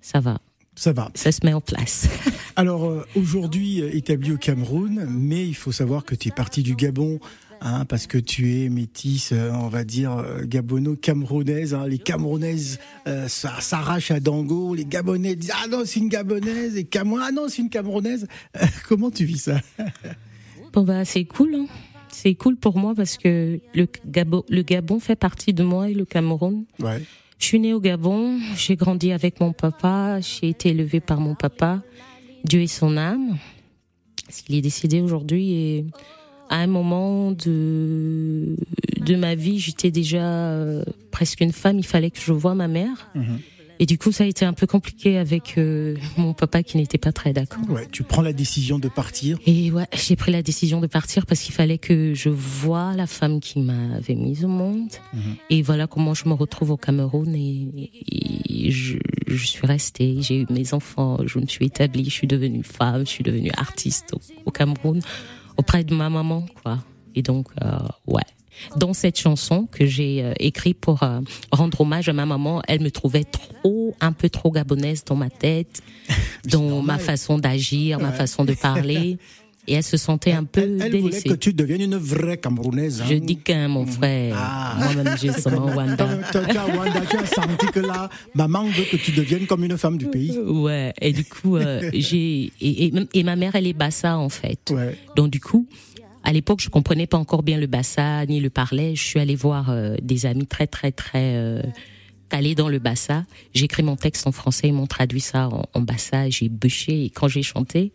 ça 0.00 0.20
va, 0.20 0.38
Ça 0.74 0.92
va. 0.92 1.10
ça 1.14 1.32
se 1.32 1.40
met 1.44 1.52
en 1.52 1.60
place. 1.60 2.08
Alors 2.56 3.04
aujourd'hui 3.16 3.80
établi 3.80 4.32
au 4.32 4.36
Cameroun, 4.36 5.06
mais 5.08 5.46
il 5.46 5.54
faut 5.54 5.72
savoir 5.72 6.04
que 6.04 6.14
tu 6.14 6.28
es 6.28 6.32
parti 6.32 6.62
du 6.62 6.74
Gabon. 6.74 7.18
Hein, 7.60 7.84
parce 7.86 8.06
que 8.06 8.18
tu 8.18 8.54
es 8.62 8.68
métisse, 8.68 9.32
euh, 9.32 9.50
on 9.52 9.66
va 9.66 9.82
dire 9.82 10.12
euh, 10.12 10.44
gabono-camerounaise. 10.44 11.74
hein. 11.74 11.88
Les 11.88 11.98
Camerounaises 11.98 12.78
euh, 13.08 13.26
s'arrachent 13.26 14.12
à 14.12 14.20
Dango, 14.20 14.74
les 14.76 14.84
Gabonais 14.84 15.34
disent 15.34 15.50
ah 15.54 15.66
non 15.66 15.82
c'est 15.84 15.98
une 15.98 16.08
Gabonaise 16.08 16.76
et 16.76 16.84
Cameroun 16.84 17.20
ah 17.24 17.32
non 17.32 17.48
c'est 17.48 17.62
une 17.62 17.68
Camerounaise. 17.70 18.28
Comment 18.88 19.10
tu 19.10 19.24
vis 19.24 19.38
ça? 19.38 19.60
Bon 20.72 20.82
bah 20.84 21.04
c'est 21.04 21.24
cool, 21.24 21.54
hein. 21.54 21.66
c'est 22.12 22.34
cool 22.34 22.54
pour 22.56 22.78
moi 22.78 22.94
parce 22.94 23.16
que 23.16 23.58
le 23.74 23.88
Gabon, 24.06 24.44
le 24.48 24.62
Gabon 24.62 25.00
fait 25.00 25.16
partie 25.16 25.52
de 25.54 25.64
moi 25.64 25.88
et 25.90 25.94
le 25.94 26.04
Cameroun. 26.04 26.64
Ouais. 26.78 27.02
Je 27.38 27.46
suis 27.46 27.58
née 27.58 27.72
au 27.72 27.80
Gabon, 27.80 28.38
j'ai 28.54 28.76
grandi 28.76 29.10
avec 29.10 29.40
mon 29.40 29.52
papa, 29.52 30.20
j'ai 30.20 30.50
été 30.50 30.68
élevée 30.68 31.00
par 31.00 31.20
mon 31.20 31.34
papa. 31.34 31.82
Dieu 32.44 32.60
ait 32.62 32.66
son 32.66 32.96
âme, 32.96 33.36
qu'il 34.28 34.54
est 34.56 34.60
décédé 34.60 35.00
aujourd'hui 35.00 35.52
et 35.52 35.86
à 36.48 36.56
un 36.56 36.66
moment 36.66 37.32
de 37.32 38.56
de 39.00 39.16
ma 39.16 39.34
vie, 39.34 39.58
j'étais 39.58 39.90
déjà 39.90 40.22
euh, 40.22 40.84
presque 41.10 41.40
une 41.40 41.52
femme, 41.52 41.78
il 41.78 41.86
fallait 41.86 42.10
que 42.10 42.20
je 42.20 42.32
voie 42.32 42.54
ma 42.54 42.68
mère. 42.68 43.10
Et 43.80 43.86
du 43.86 43.96
coup, 43.96 44.10
ça 44.10 44.24
a 44.24 44.26
été 44.26 44.44
un 44.44 44.54
peu 44.54 44.66
compliqué 44.66 45.18
avec 45.18 45.56
euh, 45.56 45.94
mon 46.16 46.34
papa 46.34 46.64
qui 46.64 46.78
n'était 46.78 46.98
pas 46.98 47.12
très 47.12 47.32
d'accord. 47.32 47.62
Ouais, 47.70 47.86
tu 47.92 48.02
prends 48.02 48.22
la 48.22 48.32
décision 48.32 48.80
de 48.80 48.88
partir. 48.88 49.38
Et 49.46 49.70
ouais, 49.70 49.86
j'ai 49.92 50.16
pris 50.16 50.32
la 50.32 50.42
décision 50.42 50.80
de 50.80 50.88
partir 50.88 51.26
parce 51.26 51.40
qu'il 51.40 51.54
fallait 51.54 51.78
que 51.78 52.12
je 52.12 52.28
voie 52.28 52.92
la 52.94 53.06
femme 53.06 53.38
qui 53.38 53.60
m'avait 53.60 54.16
mise 54.16 54.44
au 54.44 54.48
monde. 54.48 54.90
Et 55.48 55.62
voilà 55.62 55.86
comment 55.86 56.12
je 56.12 56.28
me 56.28 56.34
retrouve 56.34 56.72
au 56.72 56.76
Cameroun 56.76 57.32
et, 57.36 57.90
et 58.48 58.70
je, 58.72 58.98
je 59.28 59.46
suis 59.46 59.66
restée. 59.66 60.16
J'ai 60.22 60.40
eu 60.40 60.46
mes 60.50 60.74
enfants, 60.74 61.18
je 61.24 61.38
me 61.38 61.46
suis 61.46 61.66
établie, 61.66 62.04
je 62.04 62.10
suis 62.10 62.26
devenue 62.26 62.64
femme, 62.64 63.02
je 63.06 63.10
suis 63.10 63.24
devenue 63.24 63.52
artiste 63.56 64.12
au, 64.12 64.20
au 64.46 64.50
Cameroun 64.50 65.00
auprès 65.58 65.84
de 65.84 65.94
ma 65.94 66.08
maman, 66.08 66.46
quoi. 66.62 66.78
Et 67.14 67.22
donc, 67.22 67.48
euh, 67.62 67.78
ouais. 68.06 68.22
Dans 68.76 68.92
cette 68.92 69.18
chanson 69.18 69.68
que 69.70 69.86
j'ai 69.86 70.24
euh, 70.24 70.32
écrite 70.40 70.80
pour 70.80 71.02
euh, 71.02 71.20
rendre 71.52 71.80
hommage 71.80 72.08
à 72.08 72.12
ma 72.12 72.26
maman, 72.26 72.62
elle 72.66 72.80
me 72.80 72.90
trouvait 72.90 73.24
trop, 73.24 73.94
un 74.00 74.12
peu 74.12 74.28
trop 74.30 74.50
gabonaise 74.50 75.04
dans 75.04 75.14
ma 75.14 75.30
tête, 75.30 75.82
dans 76.50 76.82
ma 76.82 76.98
façon 76.98 77.38
d'agir, 77.38 78.00
ma 78.00 78.12
façon 78.12 78.44
de 78.44 78.54
parler. 78.54 79.18
Et 79.68 79.74
elle 79.74 79.82
se 79.82 79.96
sentait 79.96 80.32
un 80.32 80.44
peu 80.44 80.62
Elle, 80.62 80.70
elle 80.80 80.90
voulait 80.90 81.02
délaissée. 81.10 81.28
que 81.28 81.34
tu 81.34 81.52
deviennes 81.52 81.82
une 81.82 81.96
vraie 81.96 82.38
Camerounaise. 82.38 83.02
hein. 83.02 83.06
Je 83.08 83.14
dis 83.16 83.36
qu'un 83.36 83.68
mon 83.68 83.84
frère, 83.86 84.34
Ah. 84.38 84.76
moi-même 84.78 85.16
j'ai 85.20 85.28
nom 85.50 85.74
Wanda. 85.76 86.08
Tu 86.32 87.16
as 87.16 87.26
senti 87.26 87.66
que 87.66 87.80
là, 87.80 88.08
maman 88.34 88.64
veut 88.64 88.84
que 88.90 88.96
tu 88.96 89.12
deviennes 89.12 89.46
comme 89.46 89.64
une 89.64 89.76
femme 89.78 89.98
du 89.98 90.06
pays. 90.06 90.36
Ouais, 90.38 90.92
et 91.00 91.12
du 91.12 91.24
coup, 91.24 91.56
euh, 91.56 91.90
j'ai 91.94 92.50
et, 92.60 92.86
et, 92.86 92.92
et 93.14 93.22
ma 93.22 93.36
mère 93.36 93.54
elle 93.56 93.66
est 93.66 93.72
bassa 93.72 94.16
en 94.18 94.28
fait. 94.28 94.70
Ouais. 94.70 94.96
Donc 95.16 95.30
du 95.30 95.40
coup, 95.40 95.66
à 96.24 96.32
l'époque, 96.32 96.60
je 96.60 96.68
comprenais 96.68 97.06
pas 97.06 97.18
encore 97.18 97.42
bien 97.42 97.58
le 97.58 97.66
bassa 97.66 98.24
ni 98.26 98.40
le 98.40 98.50
parlais. 98.50 98.94
Je 98.96 99.02
suis 99.02 99.20
allée 99.20 99.36
voir 99.36 99.70
euh, 99.70 99.96
des 100.02 100.26
amis 100.26 100.46
très 100.46 100.66
très 100.66 100.92
très 100.92 101.34
euh, 101.36 101.62
calés 102.28 102.54
dans 102.54 102.68
le 102.68 102.78
bassa. 102.78 103.24
J'ai 103.54 103.64
écrit 103.66 103.82
mon 103.82 103.96
texte 103.96 104.26
en 104.26 104.32
français, 104.32 104.68
ils 104.68 104.74
m'ont 104.74 104.86
traduit 104.86 105.20
ça 105.20 105.48
en, 105.48 105.64
en 105.74 105.80
bassa. 105.80 106.28
J'ai 106.28 106.48
bûché 106.48 107.04
et 107.04 107.10
quand 107.10 107.28
j'ai 107.28 107.42
chanté, 107.42 107.92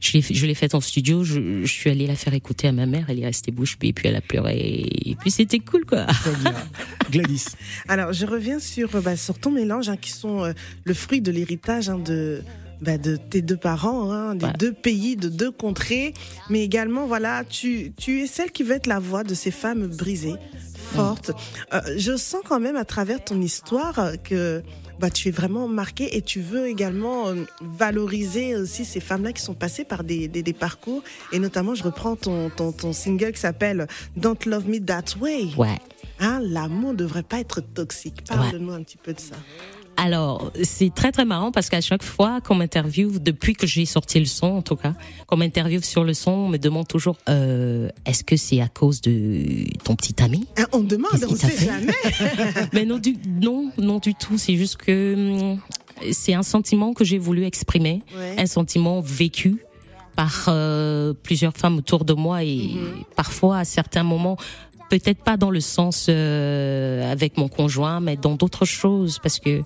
je 0.00 0.12
l'ai 0.12 0.20
je 0.22 0.46
l'ai 0.46 0.54
fait 0.54 0.74
en 0.74 0.80
studio. 0.80 1.24
Je, 1.24 1.62
je 1.62 1.66
suis 1.72 1.90
allée 1.90 2.06
la 2.06 2.16
faire 2.16 2.34
écouter 2.34 2.68
à 2.68 2.72
ma 2.72 2.86
mère. 2.86 3.06
Elle 3.08 3.20
est 3.20 3.24
restée 3.26 3.50
bouche 3.50 3.78
bée, 3.78 3.92
puis 3.92 4.08
elle 4.08 4.16
a 4.16 4.20
pleuré. 4.20 4.56
Et 5.04 5.16
puis 5.18 5.30
c'était 5.30 5.58
cool 5.58 5.84
quoi. 5.84 6.06
Très 6.06 6.30
bien. 6.42 6.54
Gladys. 7.10 7.44
Alors, 7.88 8.12
je 8.12 8.26
reviens 8.26 8.58
sur, 8.58 8.94
euh, 8.96 9.00
bah, 9.00 9.16
sur 9.16 9.38
ton 9.38 9.50
mélange, 9.50 9.88
hein, 9.88 9.96
qui 9.96 10.10
sont 10.10 10.44
euh, 10.44 10.52
le 10.84 10.94
fruit 10.94 11.20
de 11.20 11.30
l'héritage 11.30 11.88
hein, 11.88 11.98
de, 11.98 12.42
bah, 12.82 12.98
de 12.98 13.16
tes 13.16 13.42
deux 13.42 13.56
parents, 13.56 14.10
hein, 14.12 14.34
des 14.34 14.46
Ouais. 14.46 14.52
deux 14.58 14.72
pays, 14.72 15.16
de 15.16 15.28
deux 15.28 15.50
contrées. 15.50 16.12
Mais 16.50 16.62
également, 16.62 17.06
voilà, 17.06 17.44
tu, 17.48 17.92
tu 17.96 18.20
es 18.22 18.26
celle 18.26 18.50
qui 18.50 18.62
veut 18.64 18.74
être 18.74 18.86
la 18.88 18.98
voix 18.98 19.22
de 19.24 19.34
ces 19.34 19.50
femmes 19.50 19.86
brisées, 19.86 20.34
Euh, 21.72 21.80
je 21.96 22.16
sens 22.16 22.42
quand 22.48 22.60
même 22.60 22.76
à 22.76 22.84
travers 22.84 23.22
ton 23.22 23.40
histoire 23.40 24.12
que 24.24 24.62
bah, 24.98 25.10
tu 25.10 25.28
es 25.28 25.30
vraiment 25.30 25.68
marquée 25.68 26.16
et 26.16 26.22
tu 26.22 26.40
veux 26.40 26.68
également 26.68 27.28
euh, 27.28 27.44
valoriser 27.60 28.56
aussi 28.56 28.84
ces 28.84 29.00
femmes-là 29.00 29.32
qui 29.32 29.42
sont 29.42 29.54
passées 29.54 29.84
par 29.84 30.04
des, 30.04 30.28
des, 30.28 30.42
des 30.42 30.52
parcours. 30.52 31.02
Et 31.32 31.38
notamment, 31.38 31.74
je 31.74 31.82
reprends 31.82 32.16
ton, 32.16 32.50
ton, 32.50 32.72
ton 32.72 32.92
single 32.92 33.32
qui 33.32 33.40
s'appelle 33.40 33.86
Don't 34.16 34.38
Love 34.46 34.68
Me 34.68 34.78
That 34.78 35.18
Way. 35.20 35.48
Ouais. 35.56 35.78
Hein, 36.18 36.40
l'amour 36.42 36.92
ne 36.92 36.96
devrait 36.96 37.22
pas 37.22 37.40
être 37.40 37.60
toxique. 37.60 38.24
Parle-nous 38.26 38.72
un 38.72 38.82
petit 38.82 38.96
peu 38.96 39.12
de 39.12 39.20
ça. 39.20 39.36
Alors, 39.96 40.52
c'est 40.62 40.92
très 40.94 41.10
très 41.10 41.24
marrant 41.24 41.50
parce 41.52 41.68
qu'à 41.70 41.80
chaque 41.80 42.02
fois 42.02 42.40
qu'on 42.40 42.54
m'interviewe, 42.54 43.18
depuis 43.18 43.54
que 43.54 43.66
j'ai 43.66 43.86
sorti 43.86 44.18
le 44.18 44.26
son 44.26 44.46
en 44.48 44.62
tout 44.62 44.76
cas, 44.76 44.92
qu'on 45.26 45.36
m'interviewe 45.36 45.82
sur 45.82 46.04
le 46.04 46.12
son, 46.14 46.32
on 46.32 46.48
me 46.48 46.58
demande 46.58 46.86
toujours 46.86 47.16
euh, 47.28 47.88
est-ce 48.04 48.22
que 48.22 48.36
c'est 48.36 48.60
à 48.60 48.68
cause 48.68 49.00
de 49.00 49.64
ton 49.84 49.96
petit 49.96 50.22
ami? 50.22 50.46
Hein, 50.58 50.66
on 50.72 50.80
demande, 50.80 51.24
on 51.28 51.34
sait 51.34 51.64
jamais. 51.66 51.92
Mais 52.72 52.84
non 52.84 52.98
du 52.98 53.16
non 53.40 53.70
non 53.78 53.98
du 53.98 54.14
tout. 54.14 54.36
C'est 54.38 54.56
juste 54.56 54.76
que 54.76 55.14
hum, 55.54 55.58
c'est 56.12 56.34
un 56.34 56.42
sentiment 56.42 56.92
que 56.92 57.04
j'ai 57.04 57.18
voulu 57.18 57.44
exprimer, 57.44 58.02
Ouais. 58.16 58.36
un 58.38 58.46
sentiment 58.46 59.00
vécu 59.00 59.56
par 60.14 60.46
euh, 60.48 61.12
plusieurs 61.22 61.54
femmes 61.56 61.78
autour 61.78 62.04
de 62.04 62.12
moi 62.14 62.42
et 62.44 62.70
parfois 63.16 63.58
à 63.58 63.64
certains 63.64 64.02
moments 64.02 64.36
peut-être 64.88 65.22
pas 65.22 65.36
dans 65.36 65.50
le 65.50 65.60
sens 65.60 66.06
euh, 66.08 67.10
avec 67.10 67.36
mon 67.36 67.48
conjoint 67.48 68.00
mais 68.00 68.16
dans 68.16 68.34
d'autres 68.34 68.64
choses 68.64 69.18
parce 69.22 69.38
que 69.38 69.62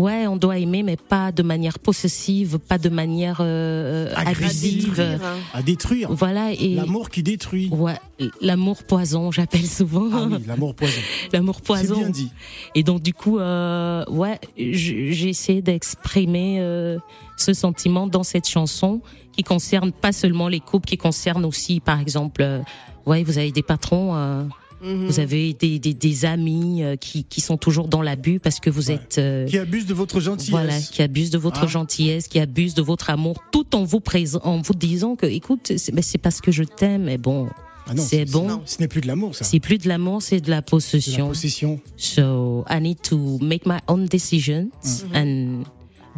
ouais 0.00 0.26
on 0.26 0.36
doit 0.36 0.58
aimer 0.58 0.82
mais 0.82 0.96
pas 0.96 1.32
de 1.32 1.42
manière 1.42 1.78
possessive 1.78 2.58
pas 2.58 2.78
de 2.78 2.88
manière 2.88 3.38
euh, 3.40 4.12
Agressive. 4.14 4.44
abusive 4.44 4.94
Détruire, 4.96 5.20
hein. 5.24 5.36
À 5.54 5.62
détruire. 5.62 6.12
voilà 6.12 6.52
et 6.52 6.74
L'amour 6.74 7.10
qui 7.10 7.22
détruit. 7.22 7.68
ouais 7.70 7.96
l'amour 8.40 8.82
poison 8.84 9.30
j'appelle 9.30 9.66
souvent 9.66 10.08
Ah 10.12 10.26
oui, 10.30 10.38
l'amour 10.46 10.74
poison. 10.74 11.00
l'amour 11.32 11.56
C'est 11.58 11.64
poison 11.66 11.98
bien 11.98 12.10
dit. 12.10 12.30
et 12.74 12.82
donc 12.82 13.02
du 13.02 13.12
coup, 13.14 13.38
euh, 13.38 14.04
ouais, 14.10 14.38
j'ai 14.56 15.28
essayé 15.28 15.62
d'exprimer 15.62 16.58
euh, 16.60 16.98
ce 17.36 17.52
sentiment 17.52 18.06
dans 18.06 18.22
cette 18.24 18.48
chanson 18.48 19.00
qui 19.32 19.42
concerne 19.44 19.92
pas 19.92 20.12
seulement 20.12 20.48
les 20.48 20.58
couples, 20.60 20.88
qui 20.88 20.96
concerne 20.96 21.44
aussi, 21.44 21.78
par 21.80 22.00
exemple, 22.00 22.42
euh, 22.42 22.58
ouais, 23.06 23.22
vous 23.22 23.38
avez 23.38 23.52
des 23.52 23.62
patrons, 23.62 24.48
euh, 24.82 24.94
Mhm. 24.94 25.06
vous 25.06 25.20
avez 25.20 25.54
des, 25.54 25.78
des, 25.78 25.94
des 25.94 26.24
amis 26.24 26.82
euh, 26.82 26.96
qui, 26.96 27.24
qui 27.24 27.40
sont 27.40 27.56
toujours 27.56 27.88
dans 27.88 28.02
l'abus 28.02 28.38
parce 28.40 28.60
que 28.60 28.70
vous 28.70 28.88
Ouais. 28.88 28.94
êtes 28.94 29.18
euh, 29.18 29.46
Qui 29.46 29.58
abuse 29.58 29.86
de 29.86 29.94
votre 29.94 30.20
gentillesse. 30.20 30.50
voilà, 30.50 30.78
qui 30.80 31.02
abusent 31.02 31.30
de 31.30 31.38
votre 31.38 31.64
Ah. 31.64 31.66
gentillesse, 31.66 32.28
qui 32.28 32.38
abusent 32.38 32.74
de 32.74 32.82
votre 32.82 33.10
amour, 33.10 33.42
tout 33.52 33.74
en 33.74 33.84
vous 33.84 34.00
présent, 34.00 34.40
en 34.44 34.60
vous 34.60 34.74
disant 34.74 35.16
que, 35.16 35.26
écoute, 35.26 35.72
c'est 35.76 35.92
ben, 35.92 36.02
c'est 36.02 36.18
parce 36.18 36.40
que 36.40 36.52
je 36.52 36.62
t'aime, 36.64 37.04
mais 37.04 37.18
bon, 37.18 37.48
Ah 37.86 37.94
non, 37.94 38.02
c'est 38.02 38.24
bon. 38.26 38.46
non. 38.46 38.62
Ce 38.66 38.80
n'est 38.80 38.88
plus 38.88 39.00
de 39.00 39.06
l'amour, 39.06 39.34
ça. 39.34 39.44
C'est 39.44 39.60
plus 39.60 39.78
de 39.78 39.88
l'amour, 39.88 40.20
c'est 40.22 40.40
de 40.40 40.50
la 40.50 40.56
C'est 40.56 40.60
la 40.60 40.62
possession. 40.62 41.28
possession. 41.28 41.80
So 41.96 42.64
I 42.70 42.80
need 42.80 43.00
to 43.02 43.38
make 43.40 43.66
my 43.66 43.78
own 43.88 44.06
decisions 44.06 44.68
Mm-hmm. 44.84 45.14
and 45.16 45.64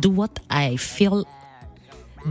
do 0.01 0.11
what 0.11 0.31
I 0.51 0.77
feel 0.77 1.25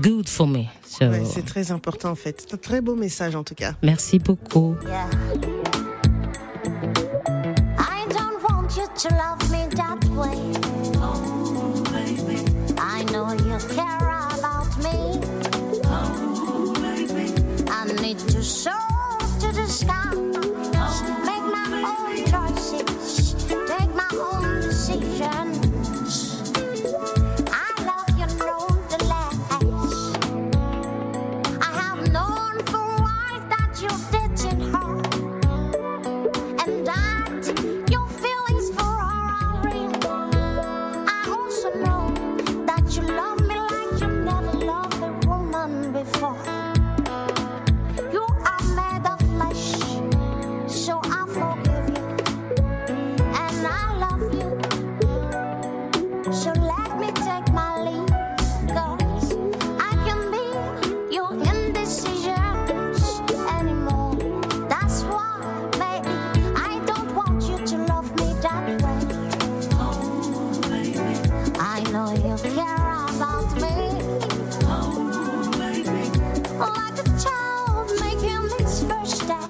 good 0.01 0.27
for 0.29 0.45
me. 0.47 0.65
So 0.85 1.05
Ouais, 1.05 1.23
c'est 1.25 1.45
très 1.45 1.71
important 1.71 2.09
en 2.11 2.15
fait. 2.15 2.43
C'est 2.47 2.53
un 2.53 2.57
très 2.57 2.81
beau 2.81 2.95
message 2.95 3.35
en 3.35 3.43
tout 3.43 3.55
cas. 3.55 3.75
merci 3.81 4.19
beaucoup. 4.19 4.75
Yeah. 4.85 5.09
You 9.03 9.09
to 9.09 9.15
love 9.15 9.51
me 9.51 9.67
that 9.75 10.03
way. 10.05 10.48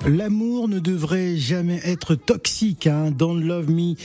L'amour 0.10 0.68
ne 0.68 0.80
devrait 0.80 1.29
jamais 1.50 1.80
être 1.84 2.14
toxique. 2.14 2.86
Hein. 2.86 3.10
Don't 3.10 3.42
love 3.44 3.72
me 3.72 3.96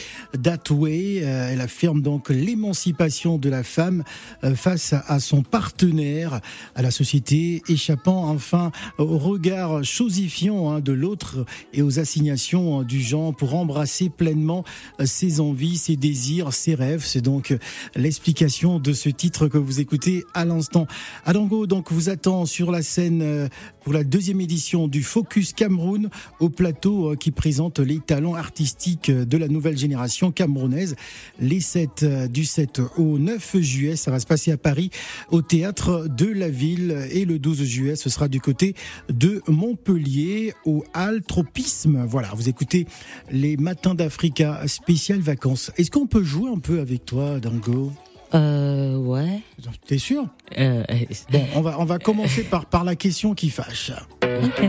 that 0.42 0.72
way. 0.72 1.20
Euh, 1.22 1.50
elle 1.52 1.61
affirme 1.61 2.00
donc 2.00 2.30
l'émancipation 2.30 3.37
de 3.37 3.50
la 3.50 3.62
femme 3.62 4.02
euh, 4.44 4.54
face 4.54 4.94
à, 4.94 5.20
son 5.20 5.42
partenaire, 5.42 6.40
à 6.74 6.80
la 6.80 6.90
société, 6.90 7.62
échappant 7.68 8.30
enfin 8.30 8.72
au 8.96 9.18
regard 9.18 9.85
chosifiant 9.85 10.70
hein, 10.70 10.80
de 10.80 10.92
l'autre 10.92 11.44
et 11.74 11.83
aux 11.83 11.98
assignations 11.98 12.80
hein, 12.80 12.83
du 12.83 13.02
genre 13.02 13.37
pour 13.37 13.54
embrasser 13.54 14.09
pleinement 14.09 14.64
euh, 14.98 15.04
ses 15.04 15.40
envies, 15.40 15.76
ses 15.76 15.96
désirs, 15.96 16.54
ses 16.54 16.74
rêves. 16.74 17.04
C'est 17.04 17.20
donc 17.20 17.54
l'explication 17.94 18.78
de 18.78 18.94
ce 18.94 19.11
titre 19.11 19.48
que 19.48 19.59
vous 19.59 19.80
écoutez 19.80 20.24
à 20.33 20.46
l'instant. 20.46 20.87
Adango 21.26 21.66
donc 21.66 21.92
vous 21.92 22.09
attend 22.09 22.46
sur 22.46 22.70
la 22.70 22.83
scène 22.83 23.50
pour 23.83 23.92
la 23.92 24.02
deuxième 24.02 24.40
édition 24.40 24.88
du 24.88 25.02
Focus 25.02 25.52
Cameroun 25.52 26.09
au 26.40 26.48
plateau 26.48 27.14
qui 27.16 27.34
présente 27.35 27.81
les 27.81 27.99
talents 27.99 28.35
artistiques 28.35 29.11
euh, 29.11 29.25
de 29.25 29.37
la 29.37 29.49
nouvelle 29.49 29.77
génération 29.77 30.31
camerounaise. 30.33 30.97
Les 31.40 31.61
7 31.61 32.03
euh, 32.03 32.29
du 32.29 32.44
7 32.44 32.81
au 32.97 33.18
9 33.18 33.57
juillet, 33.61 33.97
ça 33.97 34.11
va 34.11 34.20
se 34.20 34.27
passer 34.27 34.53
à 34.53 34.57
Paris 34.57 34.90
au 35.31 35.42
théâtre 35.42 36.07
de 36.09 36.27
la 36.27 36.49
ville 36.49 37.09
et 37.11 37.25
le 37.25 37.38
12 37.38 37.64
juillet, 37.64 37.97
ce 37.97 38.09
sera 38.09 38.29
du 38.29 38.40
côté 38.40 38.75
de 39.09 39.42
Montpellier 39.49 40.55
au 40.64 40.85
Hall 40.94 41.23
Tropisme. 41.23 42.05
Voilà, 42.07 42.29
vous 42.35 42.49
écoutez 42.49 42.87
les 43.31 43.57
matins 43.57 43.94
d'Africa 43.94 44.62
spécial 44.66 45.20
vacances. 45.20 45.70
Est-ce 45.77 45.90
qu'on 45.90 46.07
peut 46.07 46.23
jouer 46.25 46.51
un 46.51 46.59
peu 46.59 46.81
avec 46.81 47.05
toi, 47.05 47.40
Dango? 47.40 47.92
Euh, 48.35 48.97
ouais. 48.97 49.40
T'es 49.87 49.99
sûr? 49.99 50.27
Euh, 50.59 50.83
Bon, 51.31 51.44
on 51.55 51.61
va, 51.61 51.77
on 51.79 51.85
va 51.85 51.99
commencer 51.99 52.42
par, 52.42 52.66
par 52.66 52.85
la 52.85 52.97
question 52.97 53.35
qui 53.35 53.51
fâche. 53.51 53.92
ok. 54.23 54.68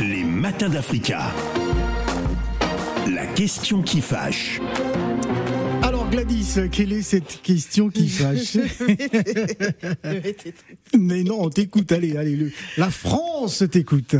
Les 0.00 0.24
matins 0.24 0.68
d'Africa. 0.68 1.32
La 3.12 3.26
question 3.26 3.82
qui 3.82 4.00
fâche. 4.00 4.60
Alors 5.82 6.08
Gladys, 6.10 6.56
quelle 6.70 6.92
est 6.92 7.02
cette 7.02 7.40
question 7.42 7.88
qui 7.90 8.08
fâche 8.08 8.56
Mais 10.98 11.22
non, 11.22 11.42
on 11.42 11.50
t'écoute, 11.50 11.90
allez, 11.92 12.16
allez, 12.16 12.36
le- 12.36 12.52
la 12.76 12.90
France 12.90 13.64
t'écoute. 13.70 14.14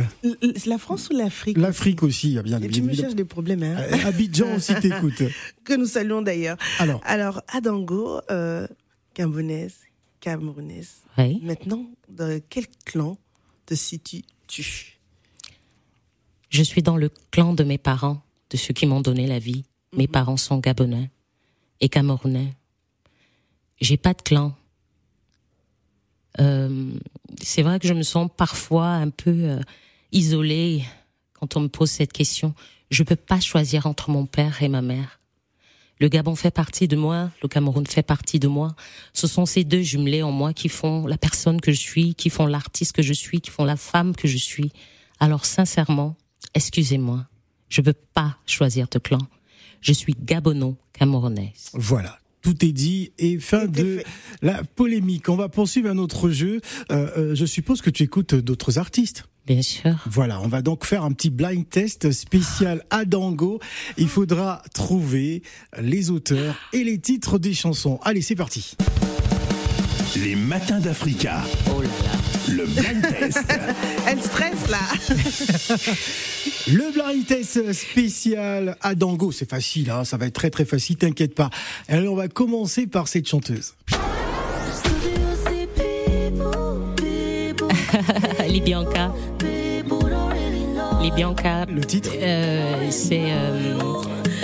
La 0.67 0.79
France 0.79 1.09
ou 1.11 1.17
l'Afrique? 1.17 1.59
L'Afrique 1.59 2.03
aussi, 2.03 2.31
bien, 2.33 2.43
bien 2.43 2.61
Et 2.61 2.69
Tu 2.69 2.83
me 2.83 2.89
évidemment. 2.89 2.95
cherches 3.03 3.15
des 3.15 3.25
problèmes, 3.25 3.63
hein 3.63 3.77
Euh, 3.79 4.07
Abidjan 4.09 4.57
aussi 4.57 4.75
t'écoute. 4.77 5.23
Que 5.65 5.75
nous 5.75 5.87
saluons 5.87 6.23
d'ailleurs. 6.23 6.57
Alors, 6.79 7.01
Alors, 7.05 7.43
Adango, 7.49 8.21
euh, 8.31 8.67
Camerounaise, 9.15 9.75
Camerounaise. 10.21 10.91
Oui. 11.19 11.41
Maintenant, 11.43 11.87
dans 12.09 12.41
quel 12.49 12.65
clan 12.85 13.17
te 13.67 13.75
situes-tu? 13.75 14.97
Je 16.51 16.63
suis 16.63 16.83
dans 16.83 16.97
le 16.97 17.11
clan 17.31 17.55
de 17.55 17.65
mes 17.65 17.79
parents, 17.79 18.23
de 18.51 18.57
ceux 18.57 18.75
qui 18.75 18.87
m'ont 18.87 19.01
donné 19.01 19.27
la 19.27 19.39
vie. 19.39 19.65
Mes 19.97 20.05
Mhm. 20.07 20.13
parents 20.13 20.37
sont 20.37 20.59
gabonais 20.59 21.11
et 21.81 21.89
camerounais. 21.89 22.53
J'ai 23.81 23.97
pas 23.97 24.13
de 24.15 24.23
clan. 24.23 24.55
Euh, 26.39 26.93
c'est 27.43 27.63
vrai 27.63 27.79
que 27.81 27.89
je 27.89 27.95
me 27.95 28.03
sens 28.03 28.29
parfois 28.37 28.89
un 28.89 29.11
peu 29.11 29.31
euh, 29.31 29.61
isolée 30.13 30.85
quand 31.35 31.57
on 31.57 31.61
me 31.61 31.69
pose 31.69 31.91
cette 31.91 32.13
question. 32.13 32.55
Je 32.91 33.03
peux 33.03 33.17
pas 33.17 33.41
choisir 33.41 33.87
entre 33.87 34.11
mon 34.11 34.27
père 34.27 34.63
et 34.63 34.69
ma 34.69 34.83
mère. 34.83 35.21
Le 35.99 36.09
Gabon 36.09 36.35
fait 36.35 36.51
partie 36.51 36.89
de 36.89 36.97
moi, 36.97 37.31
le 37.43 37.49
Cameroun 37.49 37.87
fait 37.87 38.03
partie 38.03 38.39
de 38.39 38.49
moi. 38.49 38.75
Ce 39.13 39.27
sont 39.27 39.45
ces 39.45 39.65
deux 39.65 39.83
jumelés 39.83 40.23
en 40.23 40.33
moi 40.33 40.55
qui 40.55 40.69
font 40.69 41.07
la 41.07 41.19
personne 41.19 41.61
que 41.61 41.73
je 41.73 41.79
suis, 41.81 42.15
qui 42.15 42.31
font 42.31 42.47
l'artiste 42.47 42.93
que 42.93 43.03
je 43.03 43.13
suis, 43.13 43.41
qui 43.41 43.51
font 43.51 43.65
la 43.65 43.77
femme 43.77 44.17
que 44.17 44.27
je 44.27 44.39
suis. 44.39 44.73
Alors 45.19 45.45
sincèrement, 45.45 46.17
excusez-moi, 46.55 47.27
je 47.69 47.83
veux 47.83 47.95
pas 48.15 48.37
choisir 48.47 48.89
de 48.91 48.99
clan. 48.99 49.19
Je 49.81 49.93
suis 49.93 50.15
gabono-camerounaise. 50.15 51.71
voilà. 51.75 52.19
Tout 52.43 52.65
est 52.65 52.73
dit 52.73 53.13
et 53.19 53.39
fin 53.39 53.67
de 53.67 53.99
fait. 53.99 54.07
la 54.41 54.65
polémique. 54.65 55.29
On 55.29 55.37
va 55.37 55.51
poursuivre 55.51 55.91
un 55.91 55.99
autre 55.99 56.31
jeu. 56.31 56.63
Euh, 56.91 57.11
euh, 57.19 57.35
je 57.35 57.45
suppose 57.45 57.83
que 57.83 57.91
tu 57.91 58.03
écoutes 58.03 58.35
d'autres 58.35 58.79
artistes. 58.79 59.25
Bien 59.47 59.61
sûr. 59.61 59.95
Voilà, 60.07 60.41
on 60.41 60.49
va 60.49 60.63
donc 60.63 60.87
faire 60.87 61.05
un 61.05 61.13
petit 61.13 61.29
blind 61.29 61.69
test 61.69 62.13
spécial 62.13 62.83
à 62.89 63.05
Dango. 63.05 63.61
Il 63.99 64.09
faudra 64.09 64.63
trouver 64.73 65.43
les 65.83 66.11
auteurs 66.11 66.55
et 66.73 66.83
les 66.83 66.99
titres 66.99 67.39
des 67.39 67.53
chansons. 67.53 67.99
Allez, 68.05 68.23
c'est 68.23 68.37
parti. 68.37 68.75
Les 70.17 70.35
matins 70.35 70.81
d'Africa. 70.81 71.43
Oh 71.75 71.81
là 71.83 71.89
là. 71.89 72.55
Le 72.55 72.67
blind 72.67 73.03
test. 73.03 73.39
Elle 74.07 74.21
stresse 74.21 74.69
là 74.69 74.79
Le 76.73 76.93
blind 76.93 77.27
test 77.27 77.73
spécial 77.73 78.77
à 78.81 78.95
Dango, 78.95 79.31
c'est 79.33 79.49
facile, 79.49 79.91
hein, 79.91 80.05
ça 80.05 80.17
va 80.17 80.27
être 80.27 80.35
très 80.35 80.51
très 80.51 80.65
facile, 80.65 80.97
t'inquiète 80.97 81.35
pas. 81.35 81.51
Allez, 81.89 82.09
on 82.09 82.17
va 82.17 82.29
commencer 82.29 82.87
par 82.87 83.09
cette 83.09 83.29
chanteuse. 83.29 83.75
Libianca. 88.49 89.13
Libianca. 91.03 91.67
Le 91.67 91.85
titre 91.85 92.11
Euh, 92.21 92.89
c'est 92.91 93.23
euh, 93.33 93.79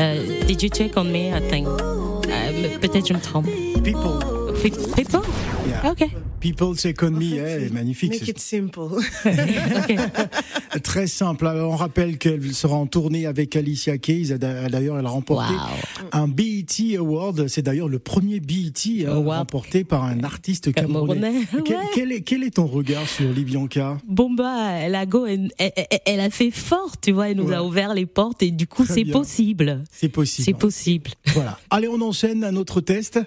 euh, 0.01 0.45
Did 0.47 0.63
you 0.63 0.69
check 0.71 0.93
on 0.97 1.05
me? 1.05 1.29
I 1.37 1.41
think. 1.51 1.67
Euh, 1.69 2.79
Peut-être 2.81 3.07
je 3.09 3.13
me 3.15 3.21
trompe. 3.21 3.47
People. 3.83 4.19
Pe- 4.63 4.95
People? 4.97 5.21
Yeah. 5.67 5.91
Ok. 5.91 6.09
People 6.41 6.77
Check 6.77 7.03
on 7.03 7.11
Me, 7.11 7.35
elle 7.39 7.65
est 7.65 7.73
magnifique. 7.73 8.11
Make 8.13 8.29
it 8.29 8.39
simple. 8.39 8.81
Très 10.83 11.07
simple. 11.07 11.47
Alors, 11.47 11.73
on 11.73 11.77
rappelle 11.77 12.19
qu'elle 12.19 12.55
sera 12.55 12.77
en 12.77 12.87
tournée 12.87 13.27
avec 13.27 13.57
Alicia 13.57 13.99
Keys. 13.99 14.39
D'ailleurs, 14.39 14.99
elle 14.99 15.07
a 15.07 15.11
remporté 15.11 15.53
Wow. 15.55 16.09
un 16.13 16.29
BET 16.29 16.97
Award. 16.99 17.49
C'est 17.49 17.63
d'ailleurs 17.63 17.89
le 17.89 17.99
premier 17.99 18.41
BET 18.41 18.73
hein, 19.07 19.13
Award. 19.17 19.39
remporté 19.39 19.85
par 19.85 20.05
un 20.05 20.23
artiste 20.23 20.73
camerounais. 20.73 21.21
Camerounais, 21.21 21.47
Quel, 21.65 21.77
ouais. 21.77 21.83
quel 21.95 22.13
est, 22.13 22.21
quel 22.21 22.43
est 22.45 22.51
ton 22.57 22.67
regard 22.67 23.09
sur 23.09 23.31
Libianca? 23.33 23.99
Bomba, 24.07 24.73
elle 24.73 24.95
a 24.95 25.07
go, 25.07 25.27
elle, 25.27 25.51
elle- 25.59 25.73
elle- 25.77 25.99
elle 26.05 26.21
a 26.21 26.31
fait 26.31 26.51
fort, 26.51 26.93
tu 27.01 27.13
vois, 27.13 27.31
elle 27.31 27.37
nous 27.39 27.49
Ouais. 27.49 27.55
a 27.57 27.65
ouvert 27.65 27.95
les 27.95 28.07
portes 28.07 28.43
et 28.43 28.51
du 28.51 28.67
coup 28.67 28.85
c'est 28.87 29.05
possible. 29.05 29.83
C'est 29.91 30.09
possible. 30.09 30.45
C'est 30.45 30.55
possible. 30.59 31.11
Voilà. 31.35 31.59
Allez, 31.71 31.89
on 31.89 32.01
enchaîne 32.01 32.45
un 32.45 32.57
autre 32.57 32.81
test. 32.81 33.19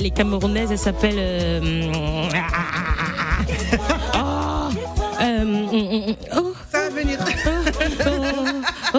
Elle 0.00 0.06
est 0.06 0.10
camerounaise, 0.10 0.70
elle 0.72 0.78
s'appelle. 0.78 1.14
euh, 1.18 1.92
oh, 4.14 4.68
euh, 5.22 6.12
oh, 6.36 6.52
Ça 6.72 6.88
va 6.88 6.88
venir. 6.90 7.18
oh, 8.06 8.10
oh. 8.94 8.98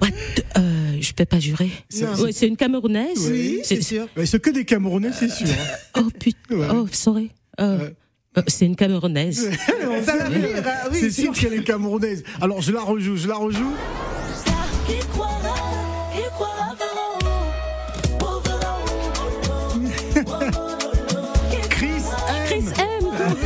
What 0.00 0.08
the- 0.34 0.44
euh, 0.58 0.96
je 1.00 1.12
peux 1.12 1.26
pas 1.26 1.38
jurer. 1.38 1.70
Ouais, 2.18 2.32
c'est 2.32 2.48
une 2.48 2.56
camerounaise. 2.56 3.30
Oui, 3.30 3.60
c'est 3.62 3.82
sûr. 3.82 4.08
Mais 4.16 4.24
c'est 4.26 4.40
que 4.40 4.50
des 4.50 4.64
Camerounais, 4.64 5.10
c'est 5.12 5.28
sûr. 5.30 5.46
hein. 5.48 6.00
Oh 6.02 6.08
putain. 6.18 6.54
Ouais. 6.56 6.66
Oh, 6.72 6.86
sorry. 6.90 7.30
Ouais. 7.58 7.94
c'est 8.46 8.64
une 8.64 8.76
camerounaise. 8.76 9.50
Ça 10.06 10.16
va 10.16 10.28
venir. 10.30 10.48
hein, 10.66 10.88
Oui, 10.90 10.98
c'est 11.00 11.10
sûr 11.10 11.32
qu'elle 11.32 11.52
est 11.54 11.64
camerounaise. 11.64 12.22
Alors, 12.40 12.62
je 12.62 12.72
la 12.72 12.80
rejoue, 12.80 13.16
je 13.16 13.28
la 13.28 13.34
rejoue. 13.36 13.74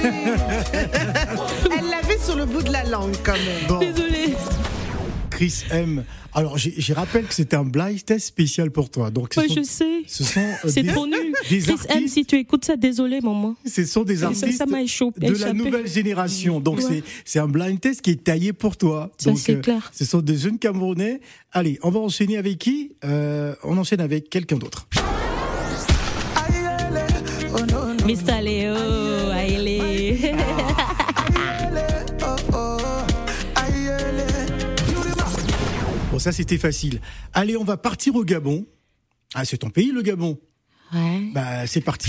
Elle 0.05 1.87
l'avait 1.91 2.19
sur 2.23 2.37
le 2.37 2.45
bout 2.47 2.63
de 2.63 2.71
la 2.73 2.85
langue 2.85 3.15
quand 3.25 3.33
même. 3.33 3.67
Bon, 3.69 3.79
Désolée. 3.81 4.35
Chris 5.31 5.65
M. 5.73 6.05
Alors, 6.33 6.59
j'ai- 6.59 6.75
je 6.79 6.93
rappelle 6.93 7.25
que 7.27 7.35
c'était 7.35 7.57
un 7.57 7.65
blind 7.65 8.05
test 8.05 8.27
spécial 8.27 8.71
pour 8.71 8.89
toi. 8.91 9.11
Donc, 9.11 9.35
ce 9.35 9.41
Ouais, 9.41 9.49
sont, 9.49 9.55
je 9.57 9.63
sais. 9.63 10.03
ce 10.07 10.23
sont, 10.25 10.41
euh, 10.41 10.69
C'est 10.69 10.85
trop 10.85 11.07
nul. 11.07 11.33
Chris 11.45 11.65
M, 11.89 12.07
si 12.09 12.25
tu 12.25 12.37
écoutes 12.37 12.65
ça, 12.65 12.77
désolé, 12.77 13.21
maman. 13.21 13.55
ce 13.67 13.85
sont 13.85 14.03
des 14.05 14.23
artistes 14.25 14.53
ça 14.59 14.67
m'a 14.67 14.83
échappé- 14.83 15.21
de 15.29 15.37
la 15.39 15.53
nouvelle 15.53 15.87
génération. 15.89 16.61
Donc, 16.61 16.79
Ouais. 16.79 16.85
c'est 16.89 17.03
c'est 17.25 17.39
un 17.41 17.49
blind 17.49 17.81
test 17.81 18.01
qui 18.03 18.11
est 18.13 18.23
taillé 18.25 18.53
pour 18.53 18.77
toi. 18.77 19.11
Ça, 19.19 19.31
Donc, 19.31 19.39
c'est 19.41 19.61
clair. 19.61 19.91
Ce 19.95 20.05
sont 20.05 20.21
des 20.21 20.37
jeunes 20.37 20.59
Camerounais. 20.59 21.21
Allez, 21.53 21.79
on 21.83 21.91
va 21.91 21.99
enchaîner 22.01 22.37
avec 22.37 22.59
qui? 22.59 22.93
Euh, 23.05 23.55
On 23.65 23.77
enchaîne 23.79 24.01
avec 24.01 24.29
quelqu'un 24.31 24.57
d'autre. 24.57 24.87
Mr. 28.07 28.43
Léo, 28.43 28.75
ça, 36.25 36.33
c'était 36.33 36.57
facile. 36.57 37.03
Allez, 37.35 37.55
on 37.55 37.65
va 37.65 37.77
partir 37.77 38.15
au 38.15 38.25
Gabon. 38.25 38.65
Ah, 39.35 39.45
c'est 39.45 39.59
ton 39.59 39.69
pays, 39.69 39.93
le 39.93 40.01
Gabon. 40.01 40.39
Ouais. 40.95 41.31
Bah, 41.35 41.67
c'est 41.67 41.83
parti. 41.83 42.09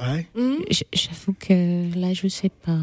Ouais. 0.00 0.26
J'avoue 0.92 1.34
que 1.38 1.96
là, 1.96 2.12
je 2.12 2.26
sais 2.26 2.48
pas. 2.48 2.80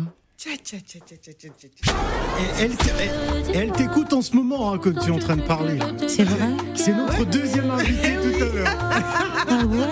Elle, 2.60 2.72
elle- 3.00 3.56
elle 3.56 3.72
t'écoute 3.72 4.14
en 4.14 4.22
ce 4.22 4.36
moment 4.36 4.74
hein, 4.74 4.80
quand 4.82 4.94
tu 4.94 5.10
es 5.10 5.12
en 5.12 5.20
train 5.20 5.38
de 5.38 5.42
parler. 5.44 5.78
C'est 6.08 6.24
vrai 6.24 6.48
C'est 6.76 6.94
notre 6.94 7.24
deuxième 7.26 7.70
invité 7.70 8.16
tout 8.16 8.44
à 8.44 8.56
l'heure. 8.56 8.78
Ah 9.48 9.66
ouais 9.66 9.88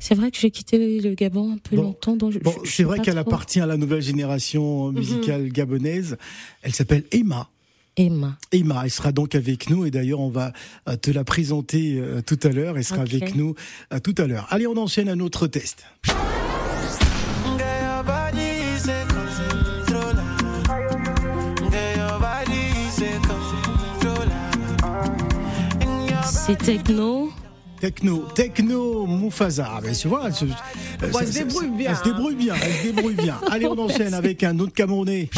C'est 0.00 0.14
vrai 0.14 0.30
que 0.30 0.38
j'ai 0.38 0.50
quitté 0.50 1.00
le 1.00 1.14
Gabon 1.14 1.52
un 1.52 1.58
peu 1.58 1.76
Bon. 1.76 1.82
longtemps. 1.82 2.16
Donc 2.16 2.32
je- 2.32 2.38
Bon, 2.38 2.52
je- 2.52 2.64
je 2.64 2.70
c'est 2.70 2.76
sais 2.78 2.82
vrai 2.84 2.96
pas 2.98 3.04
qu'elle 3.04 3.14
trop. 3.14 3.20
appartient 3.28 3.60
à 3.60 3.66
la 3.66 3.76
nouvelle 3.76 4.00
génération 4.02 4.90
musicale 4.90 5.48
gabonaise. 5.50 6.16
Elle 6.62 6.74
s'appelle 6.74 7.04
Emma. 7.12 7.48
Emma. 7.96 8.38
Emma, 8.52 8.82
elle 8.84 8.90
sera 8.92 9.10
donc 9.12 9.34
avec 9.34 9.68
nous 9.70 9.84
et 9.84 9.90
d'ailleurs 9.90 10.20
on 10.20 10.30
va 10.30 10.52
euh, 10.88 10.96
te 10.96 11.10
la 11.10 11.24
présenter 11.24 11.98
euh, 11.98 12.20
tout 12.22 12.38
à 12.44 12.48
l'heure. 12.48 12.76
Elle 12.78 12.84
sera 12.84 13.02
Ok. 13.02 13.12
avec 13.12 13.34
nous 13.34 13.54
euh, 13.92 13.98
tout 13.98 14.14
à 14.18 14.26
l'heure. 14.26 14.46
Allez, 14.50 14.66
on 14.68 14.76
enchaîne 14.76 15.08
un 15.08 15.18
autre 15.20 15.46
test. 15.48 15.84
C'est 26.48 26.56
techno. 26.56 27.30
Techno, 27.78 28.24
techno, 28.34 29.06
Mufasa. 29.06 29.68
Ah, 29.76 29.80
ben, 29.82 29.92
tu 29.94 30.08
vois, 30.08 30.24
euh, 30.24 30.30
Bon, 30.30 30.46
elle 31.02 31.12
ça- 31.12 31.26
se 31.26 31.32
ça- 31.32 31.44
débrouille 31.44 31.68
bien, 31.68 31.90
Elle 31.90 31.96
se 31.96 32.02
débrouille 32.04 32.34
bien, 32.34 32.54
elle 32.60 32.72
se 32.72 32.82
débrouille 32.92 33.14
bien. 33.14 33.36
Allez, 33.50 33.66
on 33.66 33.78
enchaîne 33.78 34.14
avec 34.14 34.42
un 34.42 34.58
autre 34.58 34.72
Camerounais. 34.72 35.28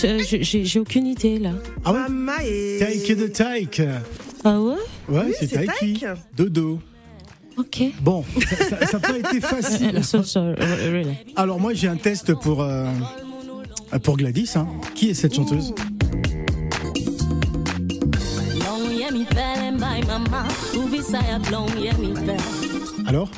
J'ai 0.00 0.64
j'ai 0.64 0.80
aucune 0.80 1.06
idée 1.06 1.38
là. 1.38 1.50
Ah 1.84 1.92
ouais 1.92 1.98
Mama 2.08 2.34
et. 2.44 2.76
Taike 2.78 3.16
de 3.18 3.26
Taike. 3.26 3.82
Ah 4.44 4.60
ouais 4.60 4.76
Ouais, 5.08 5.22
Oui, 5.26 5.32
c'est 5.38 5.48
Taiki. 5.48 6.04
Dodo. 6.36 6.80
Ok. 7.56 7.82
Bon, 8.00 8.24
ça 8.68 8.76
n'a 8.92 9.00
pas 9.00 9.18
été 9.18 9.40
facile. 9.40 10.04
So- 10.04 10.22
so- 10.22 10.54
really. 10.90 11.16
Alors 11.34 11.58
moi 11.58 11.74
j'ai 11.74 11.88
un 11.88 11.96
test 11.96 12.32
pour 12.34 12.62
euh, 12.62 12.86
pour 14.04 14.16
Gladys. 14.16 14.52
hein. 14.56 14.68
Qui 14.94 15.10
est 15.10 15.14
cette 15.14 15.34
chanteuse? 15.34 15.74
Alors? 23.06 23.30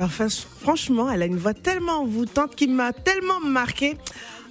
Enfin, 0.00 0.28
franchement, 0.60 1.10
elle 1.10 1.22
a 1.22 1.26
une 1.26 1.36
voix 1.36 1.54
tellement 1.54 2.02
envoûtante 2.02 2.54
qui 2.54 2.68
m'a 2.68 2.92
tellement 2.92 3.40
marqué. 3.44 3.96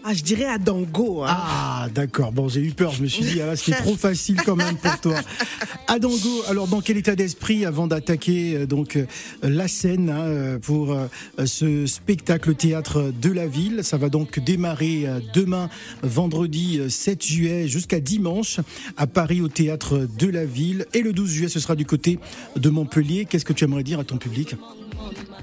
Ah, 0.09 0.13
je 0.13 0.23
dirais 0.23 0.45
à 0.45 0.57
Dango. 0.57 1.23
hein. 1.23 1.27
Ah 1.29 1.87
d'accord. 1.93 2.31
Bon 2.31 2.47
j'ai 2.47 2.61
eu 2.61 2.71
peur. 2.71 2.93
Je 2.93 3.03
me 3.03 3.07
suis 3.07 3.25
dit 3.25 3.41
ah, 3.41 3.57
c'était 3.57 3.81
trop 3.81 3.97
facile 3.97 4.37
quand 4.45 4.55
même 4.55 4.77
pour 4.77 4.97
toi. 5.01 5.15
Adango. 5.89 6.43
Alors 6.47 6.67
dans 6.69 6.79
quel 6.79 6.95
état 6.95 7.13
d'esprit 7.13 7.65
avant 7.65 7.87
d'attaquer 7.87 8.55
euh, 8.55 8.65
donc 8.65 8.95
euh, 8.95 9.05
la 9.43 9.67
scène 9.67 10.09
hein, 10.09 10.21
euh, 10.21 10.59
pour 10.59 10.97
ce 11.43 11.85
spectacle 11.87 12.55
théâtre 12.55 13.11
de 13.21 13.29
la 13.31 13.47
ville? 13.47 13.81
Ça 13.83 13.97
va 13.97 14.07
donc 14.07 14.39
démarrer 14.39 15.07
demain 15.33 15.69
vendredi 16.03 16.79
euh, 16.79 16.87
7 16.87 17.25
juillet 17.25 17.67
jusqu'à 17.67 17.99
dimanche 17.99 18.61
à 18.95 19.07
Paris 19.07 19.41
au 19.41 19.49
théâtre 19.49 20.07
de 20.17 20.27
la 20.27 20.45
ville 20.45 20.85
et 20.93 21.01
le 21.01 21.11
12 21.11 21.29
juillet 21.29 21.49
ce 21.49 21.59
sera 21.59 21.75
du 21.75 21.85
côté 21.85 22.17
de 22.55 22.69
Montpellier. 22.69 23.25
Qu'est-ce 23.25 23.43
que 23.43 23.51
tu 23.51 23.65
aimerais 23.65 23.83
dire 23.83 23.99
à 23.99 24.05
ton 24.05 24.17
public? 24.17 24.55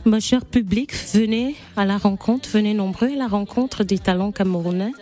Ma 0.04 0.20
chère 0.20 0.44
public, 0.44 0.92
venez 1.14 1.56
à 1.76 1.86
la 1.86 1.96
rencontre, 1.96 2.48
venez 2.50 2.74
nombreux 2.74 3.08
à 3.08 3.16
la 3.16 3.26
rencontre 3.26 3.84
des 3.84 3.98
talents 3.98 4.32
camerounais. 4.32 4.92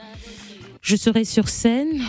Je 0.81 0.95
serai 0.95 1.25
sur 1.25 1.49
scène 1.49 2.01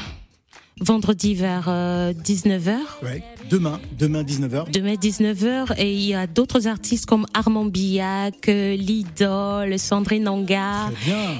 vendredi 0.79 1.33
vers 1.33 1.67
19h. 1.69 2.77
Ouais. 3.01 3.23
Demain, 3.49 3.79
demain 3.99 4.23
19h. 4.23 4.71
Demain 4.71 4.93
19h 4.93 5.73
et 5.77 5.93
il 5.93 6.01
y 6.05 6.13
a 6.13 6.27
d'autres 6.27 6.67
artistes 6.67 7.05
comme 7.05 7.25
Armand 7.33 7.65
Billac, 7.65 8.47
euh, 8.47 8.75
Lidol, 8.75 9.77
Sandrine 9.77 10.29
bien. 10.45 10.91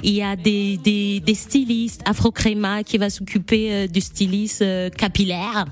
Il 0.04 0.12
y 0.14 0.22
a 0.22 0.36
des, 0.36 0.78
des, 0.78 1.20
des 1.22 1.36
stylistes, 1.36 2.02
Afro 2.06 2.32
Créma 2.32 2.84
qui 2.84 2.98
va 2.98 3.10
s'occuper 3.10 3.74
euh, 3.74 3.88
du 3.88 4.02
styliste 4.02 4.62
euh, 4.62 4.90
capillaire. 4.90 5.66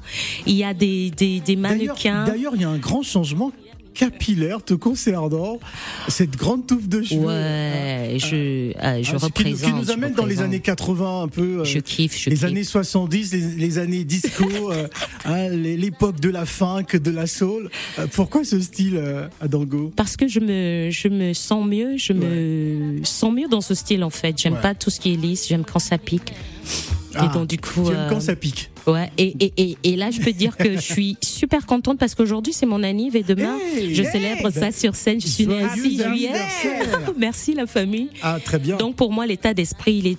Il 0.46 0.56
y 0.56 0.64
a 0.64 0.74
des, 0.74 1.12
des, 1.12 1.42
des 1.42 1.56
mannequins. 1.56 2.26
d'ailleurs, 2.26 2.54
il 2.56 2.62
y 2.62 2.66
a 2.66 2.70
un 2.70 2.78
grand 2.78 3.04
changement 3.04 3.52
capillaire 3.94 4.64
te 4.64 4.74
concernant 4.74 5.60
cette 6.08 6.36
grande 6.38 6.66
touffe 6.68 6.88
de 6.88 7.02
cheveux. 7.02 7.26
Ouais, 7.26 8.16
je, 8.18 8.36
euh, 8.36 8.72
je 8.74 8.76
Ah, 8.80 9.02
qui 9.02 9.16
représente. 9.16 9.70
Qui 9.70 9.74
nous 9.76 9.92
amène 9.92 10.14
dans 10.14 10.26
les 10.26 10.42
années 10.42 10.60
80 10.60 11.24
un 11.24 11.28
peu. 11.28 11.60
euh, 11.60 11.64
Je 11.66 11.80
kiffe, 11.80 12.18
je 12.18 12.30
les 12.30 12.36
kiffe. 12.36 12.46
années 12.46 12.64
70, 12.64 13.34
les, 13.34 13.40
les 13.58 13.78
années 13.78 14.04
disco, 14.04 14.46
euh, 14.72 14.88
hein, 15.26 15.50
l'époque 15.50 16.20
de 16.20 16.30
la 16.30 16.46
funk, 16.46 16.86
de 17.02 17.12
la 17.12 17.28
soul. 17.28 17.70
Euh, 18.00 18.08
pourquoi 18.12 18.44
ce 18.44 18.60
style 18.60 18.98
euh, 18.98 19.28
à 19.42 19.48
Dango 19.48 19.92
Parce 19.96 20.16
que 20.18 20.28
je 20.28 20.40
me, 20.40 20.90
je 20.92 21.08
me 21.08 21.34
sens 21.34 21.66
mieux, 21.66 21.98
je 21.98 22.14
me 22.14 23.00
sens 23.04 23.34
mieux 23.34 23.48
dans 23.48 23.62
ce 23.62 23.76
style 23.76 24.04
en 24.04 24.10
fait. 24.10 24.38
J'aime 24.38 24.54
Ouais. 24.54 24.62
pas 24.62 24.76
tout 24.76 24.90
ce 24.90 25.00
qui 25.00 25.14
est 25.14 25.18
lisse, 25.18 25.48
j'aime 25.48 25.64
quand 25.66 25.80
ça 25.80 25.98
pique. 25.98 26.34
Ah, 27.16 27.26
et 27.26 27.34
donc 27.38 27.48
du 27.48 27.58
coup, 27.58 27.90
aimes 27.90 27.96
euh, 27.96 28.10
quand 28.10 28.20
ça 28.22 28.36
pique 28.36 28.70
ouais. 28.88 29.12
Et, 29.18 29.36
et, 29.40 29.54
et, 29.58 29.78
et 29.84 29.96
là, 29.96 30.12
je 30.12 30.20
peux 30.22 30.32
dire 30.34 30.56
que 30.58 30.74
je 30.76 30.80
suis 30.80 31.18
super 31.24 31.66
contente 31.66 31.98
parce 32.00 32.16
qu'aujourd'hui 32.16 32.54
c'est 32.54 32.66
mon 32.66 32.84
anniv 32.84 33.16
et 33.16 33.24
demain 33.24 33.58
Hey, 33.76 33.94
je 33.94 34.04
hey, 34.04 34.12
célèbre 34.12 34.50
ça 34.50 34.60
ben, 34.62 34.72
sur 34.72 34.96
scène. 34.96 35.20
Je 35.22 35.28
suis 35.28 35.48
née 35.48 35.60
joyeux 35.68 35.84
6 35.84 36.04
juillet. 36.04 36.32
Merci 37.18 37.54
la 37.54 37.68
famille. 37.68 38.10
Ah, 38.22 38.38
très 38.44 38.60
bien. 38.60 38.78
Donc 38.78 38.96
pour 38.96 39.12
moi, 39.12 39.26
l'état 39.26 39.54
d'esprit, 39.54 39.96
il 39.96 40.08
est 40.08 40.18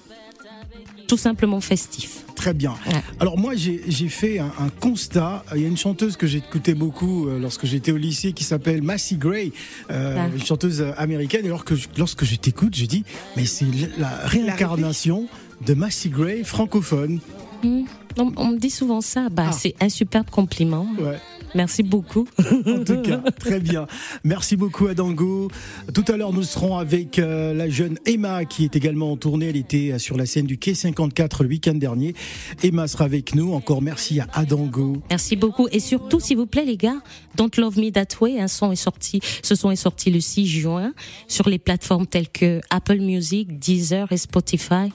tout 1.09 1.17
simplement 1.19 1.61
festif. 1.61 2.21
Très 2.37 2.55
bien. 2.55 2.73
Ouais. 2.89 2.95
Alors 3.21 3.39
moi 3.39 3.53
j'ai 3.55 3.83
j'ai 3.87 4.09
fait 4.09 4.39
un, 4.39 4.51
un 4.59 4.69
constat. 4.81 5.45
Il 5.55 5.61
y 5.61 5.65
a 5.65 5.69
une 5.69 5.77
chanteuse 5.77 6.17
que 6.17 6.27
j'écoutais 6.27 6.73
beaucoup 6.75 7.29
euh, 7.29 7.39
lorsque 7.39 7.67
j'étais 7.67 7.93
au 7.93 7.97
lycée 7.99 8.33
qui 8.33 8.43
s'appelle 8.45 8.83
Massey 8.83 9.17
Gray, 9.17 9.53
euh, 9.91 10.17
Ah. 10.19 10.29
une 10.35 10.43
chanteuse 10.43 10.83
américaine. 10.97 11.45
Et 11.45 11.49
alors 11.49 11.65
que 11.65 11.77
je- 11.77 11.89
lorsque 11.99 12.25
je 12.25 12.35
t'écoute, 12.37 12.75
je 12.75 12.87
dis 12.87 13.05
mais 13.37 13.45
c'est 13.45 13.67
la 13.99 14.09
réincarnation 14.25 15.29
de 15.67 15.75
Massey 15.75 16.09
Gray 16.11 16.45
francophone. 16.45 17.21
Hmm. 17.63 17.83
On, 18.19 18.33
on 18.37 18.47
me 18.49 18.59
dit 18.59 18.71
souvent 18.71 19.01
ça. 19.01 19.29
Bah, 19.31 19.47
Ah. 19.49 19.53
c'est 19.53 19.75
un 19.81 19.89
superbe 19.89 20.29
compliment. 20.31 20.87
Ouais. 20.99 21.19
Merci 21.55 21.83
beaucoup. 21.83 22.27
En 22.67 22.83
tout 22.83 23.03
cas, 23.03 23.19
très 23.39 23.61
bien. 23.61 23.87
Merci 24.25 24.57
beaucoup 24.57 24.87
à 24.87 24.95
Dango. 24.95 25.51
Tout 25.93 26.05
à 26.09 26.17
l'heure, 26.17 26.33
nous 26.33 26.43
serons 26.45 26.79
avec 26.79 27.19
euh, 27.19 27.53
la 27.53 27.69
jeune 27.69 27.99
Emma 28.07 28.47
qui 28.47 28.65
est 28.65 28.75
également 28.75 29.13
en 29.13 29.17
tournée. 29.19 29.51
Elle 29.51 29.57
était 29.57 29.93
euh, 29.93 29.99
sur 29.99 30.17
la 30.17 30.25
scène 30.25 30.47
du 30.47 30.57
Quai 30.57 30.75
54 30.75 31.43
le 31.43 31.51
week-end 31.51 31.75
dernier. 31.75 32.15
Emma 32.63 32.89
sera 32.89 33.05
avec 33.05 33.35
nous. 33.35 33.53
Encore 33.53 33.83
merci 33.83 34.19
à 34.21 34.29
Adango. 34.33 35.03
Merci 35.11 35.37
beaucoup. 35.37 35.69
Et 35.73 35.81
surtout, 35.81 36.21
s'il 36.21 36.39
vous 36.39 36.47
plaît, 36.47 36.65
les 36.65 36.79
gars, 36.79 37.01
Don't 37.37 37.51
Love 37.59 37.79
Me 37.79 37.91
That 37.91 38.17
Way, 38.23 38.41
un 38.41 38.49
son 38.49 38.73
est 38.73 38.77
sorti, 38.77 39.21
ce 39.43 39.55
son 39.55 39.71
est 39.71 39.77
sorti 39.77 40.11
le 40.11 40.21
6 40.21 40.47
juin 40.47 40.95
sur 41.29 41.51
les 41.51 41.59
plateformes 41.59 42.07
telles 42.07 42.31
que 42.31 42.63
Apple 42.71 42.99
Music, 42.99 43.59
Deezer 43.59 44.11
et 44.11 44.17
Spotify. 44.17 44.91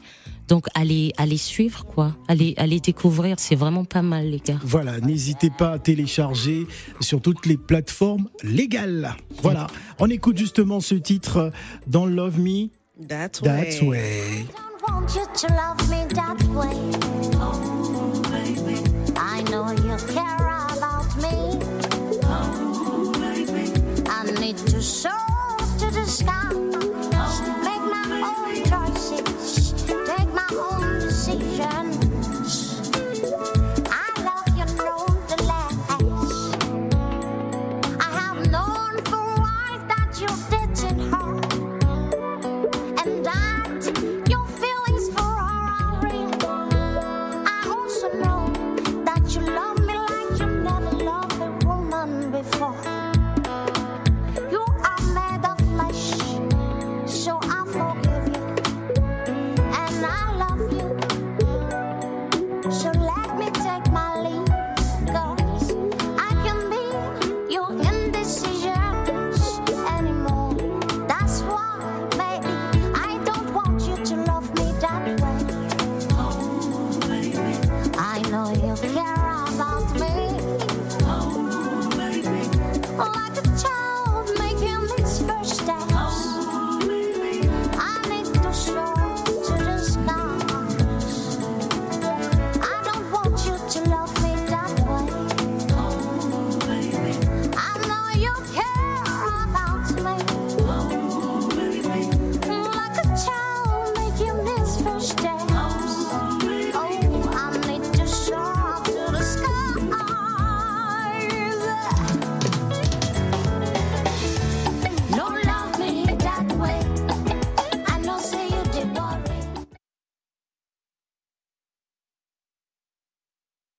Donc 0.48 0.68
allez, 0.74 1.14
allez 1.18 1.38
suivre 1.38 1.86
quoi, 1.86 2.16
allez, 2.28 2.80
découvrir, 2.80 3.40
c'est 3.40 3.56
vraiment 3.56 3.86
pas 3.86 4.02
mal 4.02 4.30
les 4.30 4.40
gars. 4.40 4.60
Voilà, 4.64 5.00
n'hésitez 5.00 5.50
pas 5.50 5.74
à 5.74 5.80
télécharger 5.80 6.68
sur 7.02 7.22
toutes 7.22 7.46
les 7.46 7.58
plateformes 7.58 8.30
légales. 8.44 9.16
Voilà, 9.42 9.68
on 10.00 10.10
écoute 10.10 10.38
justement 10.38 10.80
ce 10.80 10.96
titre 10.96 11.52
dans 11.86 12.06
Love 12.06 12.40
Me. 12.40 12.70
That's 13.08 13.42
way. 13.42 13.48
That's 13.48 13.82
way. 13.82 14.46
want 14.88 15.16
you 15.16 15.26
to 15.34 15.48
love 15.54 15.90
me 15.90 16.06
that 16.14 16.42
way. 16.56 16.76
I 19.16 19.42
know 19.50 19.72
you 19.72 19.98
care 20.14 20.48
about 20.74 21.16
me. 21.18 21.58
Need 24.40 24.58
to 24.58 24.82
soar 24.82 25.58
to 25.80 25.92
the 25.92 26.06
sky. 26.06 26.77